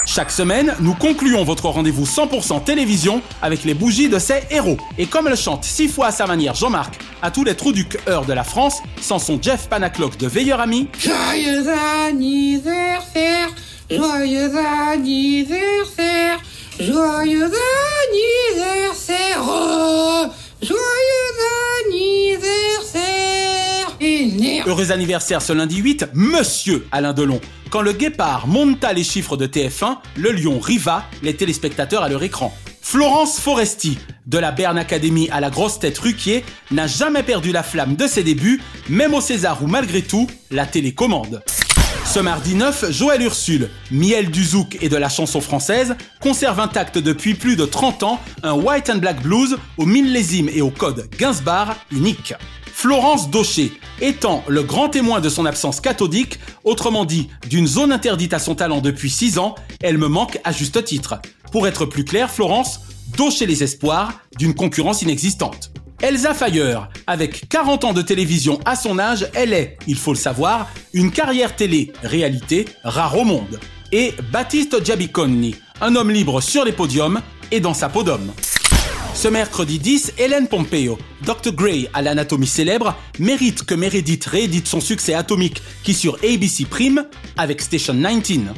Chaque 0.05 0.31
semaine, 0.31 0.75
nous 0.79 0.95
concluons 0.95 1.43
votre 1.43 1.67
rendez-vous 1.67 2.05
100% 2.05 2.63
télévision 2.63 3.21
avec 3.41 3.63
les 3.63 3.73
bougies 3.75 4.09
de 4.09 4.17
ces 4.17 4.41
héros. 4.49 4.77
Et 4.97 5.05
comme 5.05 5.29
le 5.29 5.35
chante 5.35 5.63
six 5.63 5.87
fois 5.87 6.07
à 6.07 6.11
sa 6.11 6.25
manière 6.25 6.55
Jean-Marc 6.55 6.99
à 7.21 7.31
tous 7.31 7.43
les 7.43 7.55
trous 7.55 7.73
du 7.73 7.87
cœur 7.87 8.25
de 8.25 8.33
la 8.33 8.43
France, 8.43 8.81
sans 9.01 9.19
son 9.19 9.39
Jeff 9.41 9.67
Panaclock 9.69 10.17
de 10.17 10.27
Veilleur 10.27 10.61
Ami. 10.61 10.87
Joyeux 10.97 11.65
anniversaire, 12.07 13.49
joyeux 13.89 14.51
anniversaire, 14.91 16.08
joyeux 16.79 17.51
anniversaire, 18.55 19.43
joyeux 20.61 21.35
anniversaire. 21.85 22.67
Heureux 24.65 24.91
anniversaire 24.91 25.41
ce 25.41 25.53
lundi 25.53 25.77
8, 25.77 26.07
Monsieur 26.13 26.87
Alain 26.91 27.13
Delon. 27.13 27.41
Quand 27.69 27.81
le 27.81 27.91
guépard 27.91 28.47
monta 28.47 28.93
les 28.93 29.03
chiffres 29.03 29.37
de 29.37 29.45
TF1, 29.45 29.97
le 30.15 30.31
lion 30.31 30.59
riva 30.59 31.03
les 31.21 31.35
téléspectateurs 31.35 32.03
à 32.03 32.09
leur 32.09 32.23
écran. 32.23 32.55
Florence 32.81 33.39
Foresti, 33.39 33.99
de 34.25 34.37
la 34.39 34.51
Berne 34.51 34.77
Academy 34.77 35.29
à 35.31 35.41
la 35.41 35.49
grosse 35.49 35.79
tête 35.79 35.97
Ruquier, 35.99 36.43
n'a 36.71 36.87
jamais 36.87 37.23
perdu 37.23 37.51
la 37.51 37.61
flamme 37.61 37.95
de 37.95 38.07
ses 38.07 38.23
débuts, 38.23 38.61
même 38.87 39.13
au 39.13 39.21
César 39.21 39.61
où 39.61 39.67
malgré 39.67 40.01
tout, 40.01 40.27
la 40.49 40.65
télécommande. 40.65 41.43
Ce 42.11 42.19
mardi 42.19 42.55
9, 42.55 42.89
Joël 42.89 43.21
Ursule, 43.21 43.69
miel 43.91 44.31
du 44.31 44.43
zouk 44.43 44.79
et 44.81 44.89
de 44.89 44.95
la 44.95 45.09
chanson 45.09 45.41
française, 45.41 45.95
conserve 46.19 46.59
intact 46.59 46.97
depuis 46.97 47.35
plus 47.35 47.55
de 47.55 47.65
30 47.65 48.01
ans 48.01 48.19
un 48.41 48.53
white 48.53 48.89
and 48.89 48.97
black 48.97 49.21
blues 49.21 49.59
au 49.77 49.85
millésime 49.85 50.49
et 50.51 50.63
au 50.63 50.71
code 50.71 51.07
Gainsbar 51.19 51.75
unique. 51.91 52.33
Florence 52.65 53.29
Daucher, 53.29 53.71
étant 54.01 54.43
le 54.47 54.63
grand 54.63 54.89
témoin 54.89 55.19
de 55.19 55.29
son 55.29 55.45
absence 55.45 55.81
cathodique, 55.81 56.39
autrement 56.63 57.05
dit 57.05 57.29
d'une 57.47 57.67
zone 57.67 57.91
interdite 57.91 58.33
à 58.33 58.39
son 58.39 58.55
talent 58.55 58.81
depuis 58.81 59.11
6 59.11 59.37
ans, 59.37 59.53
elle 59.79 59.99
me 59.99 60.07
manque 60.07 60.39
à 60.43 60.51
juste 60.51 60.83
titre. 60.83 61.21
Pour 61.51 61.67
être 61.67 61.85
plus 61.85 62.05
clair, 62.05 62.31
Florence, 62.31 62.79
Daucher 63.17 63.45
les 63.45 63.61
espoirs 63.61 64.13
d'une 64.35 64.55
concurrence 64.55 65.03
inexistante. 65.03 65.71
Elsa 66.01 66.33
Fayer, 66.33 66.77
avec 67.07 67.49
40 67.49 67.83
ans 67.83 67.93
de 67.93 68.01
télévision 68.01 68.59
à 68.63 68.77
son 68.77 68.99
âge, 68.99 69.27
elle 69.33 69.51
est, 69.51 69.77
il 69.85 69.97
faut 69.97 70.13
le 70.13 70.17
savoir, 70.17 70.67
une 70.93 71.11
carrière 71.11 71.55
télé-réalité 71.55 72.65
rare 72.85 73.17
au 73.17 73.25
monde. 73.25 73.59
Et 73.91 74.13
Baptiste 74.31 74.83
Giabiconi, 74.83 75.55
un 75.81 75.95
homme 75.95 76.09
libre 76.09 76.39
sur 76.39 76.63
les 76.63 76.71
podiums 76.71 77.21
et 77.51 77.59
dans 77.59 77.73
sa 77.73 77.89
peau 77.89 78.03
d'homme. 78.03 78.31
Ce 79.13 79.27
mercredi 79.27 79.77
10, 79.77 80.13
Hélène 80.17 80.47
Pompeo, 80.47 80.97
Dr. 81.25 81.51
Gray 81.51 81.89
à 81.93 82.01
l'anatomie 82.01 82.47
célèbre, 82.47 82.95
mérite 83.19 83.63
que 83.63 83.75
Meredith 83.75 84.25
réédite 84.25 84.67
son 84.67 84.79
succès 84.79 85.13
atomique 85.13 85.61
qui 85.83 85.93
sur 85.93 86.15
ABC 86.23 86.63
Prime 86.63 87.05
avec 87.35 87.61
Station 87.61 87.93
19. 87.93 88.55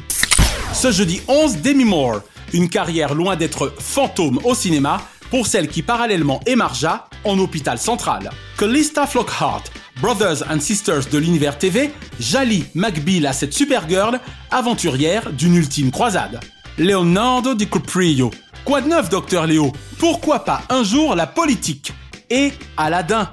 Ce 0.72 0.92
jeudi 0.92 1.20
11, 1.26 1.56
Demi 1.60 1.84
Moore, 1.84 2.20
une 2.52 2.68
carrière 2.68 3.14
loin 3.14 3.34
d'être 3.34 3.74
fantôme 3.80 4.38
au 4.44 4.54
cinéma 4.54 5.08
pour 5.32 5.46
celle 5.46 5.68
qui 5.68 5.80
parallèlement 5.80 6.40
émargea 6.44 7.08
en 7.24 7.38
hôpital 7.38 7.78
central. 7.78 8.28
Que 8.58 8.66
Lista 8.66 9.06
Flockhart, 9.06 9.64
Brothers 10.02 10.42
and 10.50 10.60
Sisters 10.60 11.06
de 11.10 11.16
l'univers 11.16 11.56
TV, 11.56 11.90
Jali 12.20 12.66
McBeal 12.74 13.24
à 13.24 13.32
cette 13.32 13.54
supergirl, 13.54 14.20
aventurière 14.50 15.32
d'une 15.32 15.56
ultime 15.56 15.90
croisade. 15.90 16.38
Leonardo 16.76 17.54
DiCaprio, 17.54 18.30
Quoi 18.66 18.82
de 18.82 18.88
neuf, 18.88 19.08
docteur 19.08 19.46
Léo? 19.46 19.72
Pourquoi 19.98 20.44
pas 20.44 20.60
un 20.68 20.84
jour 20.84 21.14
la 21.14 21.26
politique? 21.26 21.94
Et 22.28 22.52
Aladdin, 22.76 23.30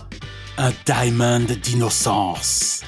un 0.58 0.72
diamond 0.86 1.42
d'innocence. 1.62 2.80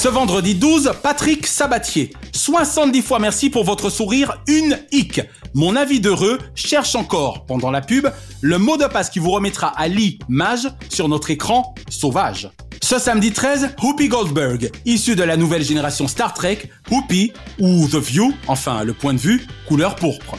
Ce 0.00 0.08
vendredi 0.08 0.54
12, 0.54 0.92
Patrick 1.02 1.46
Sabatier. 1.46 2.14
70 2.32 3.02
fois 3.02 3.18
merci 3.18 3.50
pour 3.50 3.64
votre 3.64 3.90
sourire 3.90 4.42
unique. 4.46 5.20
Mon 5.52 5.76
avis 5.76 6.00
d'heureux 6.00 6.38
cherche 6.54 6.94
encore, 6.94 7.44
pendant 7.44 7.70
la 7.70 7.82
pub, 7.82 8.08
le 8.40 8.56
mot 8.56 8.78
de 8.78 8.86
passe 8.86 9.10
qui 9.10 9.18
vous 9.18 9.30
remettra 9.30 9.66
à 9.66 9.88
l'image 9.88 10.68
sur 10.88 11.10
notre 11.10 11.30
écran 11.30 11.74
sauvage. 11.90 12.48
Ce 12.82 12.98
samedi 12.98 13.30
13, 13.30 13.74
Whoopi 13.82 14.08
Goldberg, 14.08 14.70
issu 14.86 15.16
de 15.16 15.22
la 15.22 15.36
nouvelle 15.36 15.64
génération 15.64 16.08
Star 16.08 16.32
Trek, 16.32 16.70
Whoopi, 16.90 17.34
ou 17.58 17.86
The 17.86 17.96
View, 17.96 18.32
enfin 18.46 18.84
le 18.84 18.94
point 18.94 19.12
de 19.12 19.18
vue, 19.20 19.46
couleur 19.68 19.96
pourpre. 19.96 20.38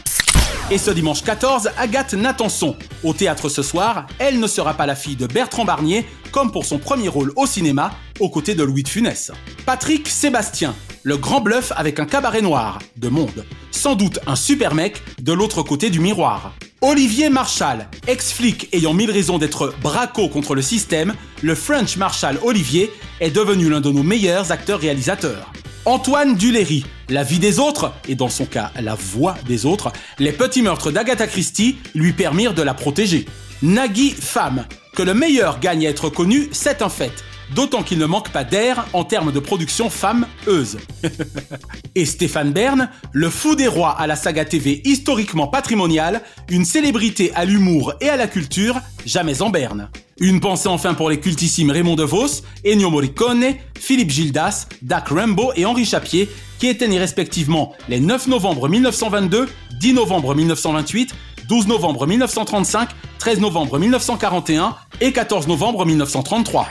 Et 0.71 0.77
ce 0.77 0.89
dimanche 0.89 1.21
14, 1.21 1.69
Agathe 1.77 2.13
Natanson. 2.13 2.77
Au 3.03 3.13
théâtre 3.13 3.49
ce 3.49 3.61
soir, 3.61 4.07
elle 4.19 4.39
ne 4.39 4.47
sera 4.47 4.73
pas 4.73 4.85
la 4.85 4.95
fille 4.95 5.17
de 5.17 5.27
Bertrand 5.27 5.65
Barnier, 5.65 6.05
comme 6.31 6.51
pour 6.51 6.65
son 6.65 6.79
premier 6.79 7.07
rôle 7.07 7.33
au 7.35 7.45
cinéma, 7.45 7.91
aux 8.19 8.29
côtés 8.29 8.55
de 8.55 8.63
Louis 8.63 8.83
de 8.83 8.87
Funès. 8.87 9.31
Patrick 9.65 10.07
Sébastien, 10.07 10.75
le 11.03 11.17
grand 11.17 11.41
bluff 11.41 11.71
avec 11.75 11.99
un 11.99 12.05
cabaret 12.05 12.41
noir, 12.41 12.79
de 12.97 13.09
monde. 13.09 13.45
Sans 13.71 13.95
doute 13.95 14.19
un 14.27 14.35
super 14.35 14.75
mec 14.75 15.01
de 15.21 15.33
l'autre 15.33 15.63
côté 15.63 15.89
du 15.89 15.99
miroir. 15.99 16.53
Olivier 16.81 17.29
Marshall, 17.29 17.87
ex-flic 18.07 18.69
ayant 18.73 18.93
mille 18.93 19.11
raisons 19.11 19.37
d'être 19.37 19.73
braco 19.81 20.29
contre 20.29 20.55
le 20.55 20.61
système, 20.61 21.13
le 21.41 21.55
French 21.55 21.97
Marshall 21.97 22.39
Olivier 22.43 22.91
est 23.19 23.31
devenu 23.31 23.69
l'un 23.69 23.81
de 23.81 23.91
nos 23.91 24.03
meilleurs 24.03 24.51
acteurs-réalisateurs. 24.51 25.51
Antoine 25.85 26.35
Duléry, 26.35 26.85
La 27.09 27.23
vie 27.23 27.39
des 27.39 27.57
autres, 27.57 27.91
et 28.07 28.13
dans 28.13 28.29
son 28.29 28.45
cas 28.45 28.71
la 28.79 28.93
voix 28.93 29.35
des 29.47 29.65
autres, 29.65 29.91
les 30.19 30.31
petits 30.31 30.61
meurtres 30.61 30.91
d'Agatha 30.91 31.25
Christie 31.25 31.77
lui 31.95 32.13
permirent 32.13 32.53
de 32.53 32.61
la 32.61 32.75
protéger. 32.75 33.25
Nagui 33.63 34.11
Femme, 34.11 34.65
que 34.93 35.01
le 35.01 35.15
meilleur 35.15 35.59
gagne 35.59 35.87
à 35.87 35.89
être 35.89 36.09
connu, 36.09 36.49
c'est 36.51 36.83
un 36.83 36.89
fait. 36.89 37.23
D'autant 37.55 37.81
qu'il 37.81 37.97
ne 37.97 38.05
manque 38.05 38.29
pas 38.29 38.43
d'air 38.43 38.85
en 38.93 39.03
termes 39.03 39.31
de 39.31 39.39
production 39.39 39.89
femme-euse. 39.89 40.77
et 41.95 42.05
Stéphane 42.05 42.51
Bern, 42.51 42.87
le 43.11 43.29
fou 43.31 43.55
des 43.55 43.67
rois 43.67 43.99
à 43.99 44.05
la 44.05 44.15
saga 44.15 44.45
TV 44.45 44.83
historiquement 44.85 45.47
patrimoniale, 45.47 46.21
une 46.49 46.63
célébrité 46.63 47.31
à 47.33 47.43
l'humour 47.43 47.95
et 48.01 48.09
à 48.09 48.17
la 48.17 48.27
culture, 48.27 48.79
jamais 49.07 49.41
en 49.41 49.49
berne. 49.49 49.89
Une 50.23 50.39
pensée 50.39 50.67
enfin 50.67 50.93
pour 50.93 51.09
les 51.09 51.19
cultissimes 51.19 51.71
Raymond 51.71 51.95
DeVos, 51.95 52.43
Ennio 52.63 52.91
Morricone, 52.91 53.55
Philippe 53.79 54.11
Gildas, 54.11 54.67
Dak 54.83 55.07
Rambo 55.07 55.51
et 55.55 55.65
Henri 55.65 55.83
Chapier, 55.83 56.29
qui 56.59 56.67
étaient 56.67 56.87
nés 56.87 56.99
respectivement 56.99 57.73
les 57.89 57.99
9 57.99 58.27
novembre 58.27 58.69
1922, 58.69 59.49
10 59.79 59.93
novembre 59.93 60.35
1928, 60.35 61.15
12 61.49 61.65
novembre 61.65 62.05
1935, 62.05 62.89
13 63.17 63.39
novembre 63.39 63.79
1941 63.79 64.75
et 65.01 65.11
14 65.11 65.47
novembre 65.47 65.87
1933. 65.87 66.67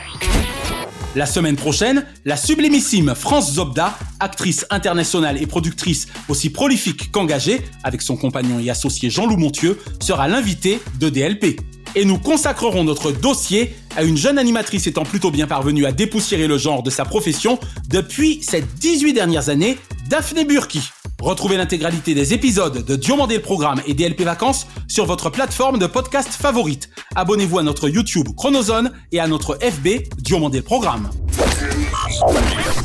La 1.17 1.25
semaine 1.25 1.57
prochaine, 1.57 2.05
la 2.23 2.37
sublimissime 2.37 3.15
France 3.15 3.55
Zobda, 3.55 3.97
actrice 4.21 4.65
internationale 4.69 5.41
et 5.41 5.45
productrice 5.45 6.07
aussi 6.29 6.51
prolifique 6.51 7.11
qu'engagée, 7.11 7.59
avec 7.83 8.01
son 8.01 8.15
compagnon 8.15 8.59
et 8.59 8.69
associé 8.69 9.09
Jean-Loup 9.09 9.35
Montieu, 9.35 9.77
sera 9.99 10.29
l'invité 10.29 10.79
de 11.01 11.09
DLP. 11.09 11.59
Et 11.95 12.05
nous 12.05 12.17
consacrerons 12.17 12.83
notre 12.83 13.11
dossier 13.11 13.75
à 13.95 14.03
une 14.03 14.17
jeune 14.17 14.37
animatrice 14.37 14.87
étant 14.87 15.03
plutôt 15.03 15.31
bien 15.31 15.47
parvenue 15.47 15.85
à 15.85 15.91
dépoussiérer 15.91 16.47
le 16.47 16.57
genre 16.57 16.83
de 16.83 16.89
sa 16.89 17.05
profession 17.05 17.59
depuis 17.89 18.41
ces 18.41 18.61
18 18.61 19.13
dernières 19.13 19.49
années, 19.49 19.77
Daphné 20.09 20.45
Burki. 20.45 20.81
Retrouvez 21.21 21.57
l'intégralité 21.57 22.15
des 22.15 22.33
épisodes 22.33 22.83
de 22.83 22.95
Diomandé 22.95 23.35
le 23.35 23.41
Programme 23.41 23.81
et 23.85 23.93
DLP 23.93 24.21
Vacances 24.21 24.67
sur 24.87 25.05
votre 25.05 25.29
plateforme 25.29 25.77
de 25.77 25.85
podcast 25.85 26.29
favorite. 26.29 26.89
Abonnez-vous 27.15 27.59
à 27.59 27.63
notre 27.63 27.89
YouTube 27.89 28.29
Chronozone 28.35 28.91
et 29.11 29.19
à 29.19 29.27
notre 29.27 29.59
FB 29.61 30.15
Diomandé 30.17 30.59
le 30.59 30.63
Programme. 30.63 31.09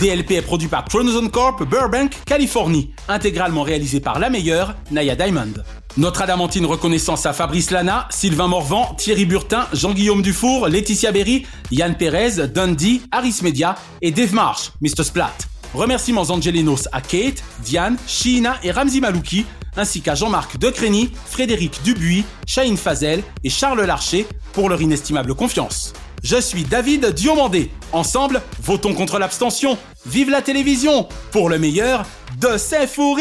DLP 0.01 0.33
est 0.33 0.43
produit 0.43 0.69
par 0.69 0.85
Chronozone 0.85 1.31
Corp, 1.31 1.65
Burbank, 1.65 2.13
Californie, 2.27 2.91
intégralement 3.09 3.63
réalisé 3.63 4.01
par 4.01 4.19
la 4.19 4.29
meilleure, 4.29 4.75
Naya 4.91 5.17
Diamond. 5.17 5.55
Notre 5.99 6.21
adamantine 6.21 6.67
reconnaissance 6.67 7.25
à 7.25 7.33
Fabrice 7.33 7.71
Lana, 7.71 8.07
Sylvain 8.11 8.49
Morvan, 8.49 8.95
Thierry 8.99 9.25
Burtin, 9.25 9.67
Jean-Guillaume 9.73 10.21
Dufour, 10.21 10.69
Laetitia 10.69 11.11
Berry, 11.11 11.47
Yann 11.71 11.97
Perez, 11.97 12.49
Dundee, 12.49 13.01
Aris 13.11 13.39
Media 13.43 13.77
et 14.03 14.11
Dave 14.11 14.35
Marsh, 14.35 14.73
Mr. 14.83 15.05
Splat. 15.05 15.33
Remerciements 15.73 16.29
angelinos 16.29 16.87
à 16.93 17.01
Kate, 17.01 17.43
Diane, 17.61 17.97
Sheena 18.07 18.59
et 18.63 18.73
Ramzi 18.73 19.01
Malouki, 19.01 19.47
ainsi 19.75 20.03
qu'à 20.03 20.15
Jean-Marc 20.15 20.59
Decrény, 20.59 21.13
Frédéric 21.25 21.83
Dubuis, 21.83 22.27
Shahin 22.47 22.77
Fazel 22.77 23.23
et 23.43 23.49
Charles 23.49 23.83
Larcher 23.83 24.27
pour 24.53 24.69
leur 24.69 24.83
inestimable 24.83 25.35
confiance. 25.35 25.95
Je 26.23 26.39
suis 26.39 26.65
David 26.65 27.07
Diomandé. 27.07 27.71
Ensemble, 27.93 28.43
votons 28.63 28.93
contre 28.93 29.19
l'abstention. 29.19 29.79
Vive 30.05 30.29
la 30.29 30.43
télévision 30.43 31.09
pour 31.31 31.49
le 31.49 31.59
meilleur 31.59 32.05
de 32.39 32.59
ses 32.59 32.87
fous. 32.87 33.17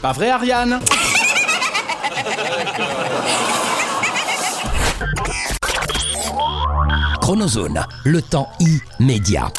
Pas 0.00 0.12
vrai, 0.12 0.30
Ariane? 0.30 0.78
Chronozone, 7.24 7.86
le 8.04 8.20
temps 8.20 8.50
immédiat. 9.00 9.50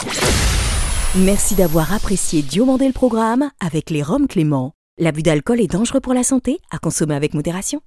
Merci 1.16 1.56
d'avoir 1.56 1.94
apprécié 1.94 2.44
Diomandé 2.44 2.86
le 2.86 2.94
programme 2.94 3.50
avec 3.60 3.90
les 3.90 4.04
Roms 4.04 4.28
Clément. 4.28 4.74
L'abus 5.00 5.24
d'alcool 5.24 5.60
est 5.60 5.72
dangereux 5.72 6.00
pour 6.00 6.14
la 6.14 6.22
santé, 6.22 6.60
à 6.70 6.78
consommer 6.78 7.16
avec 7.16 7.34
modération. 7.34 7.82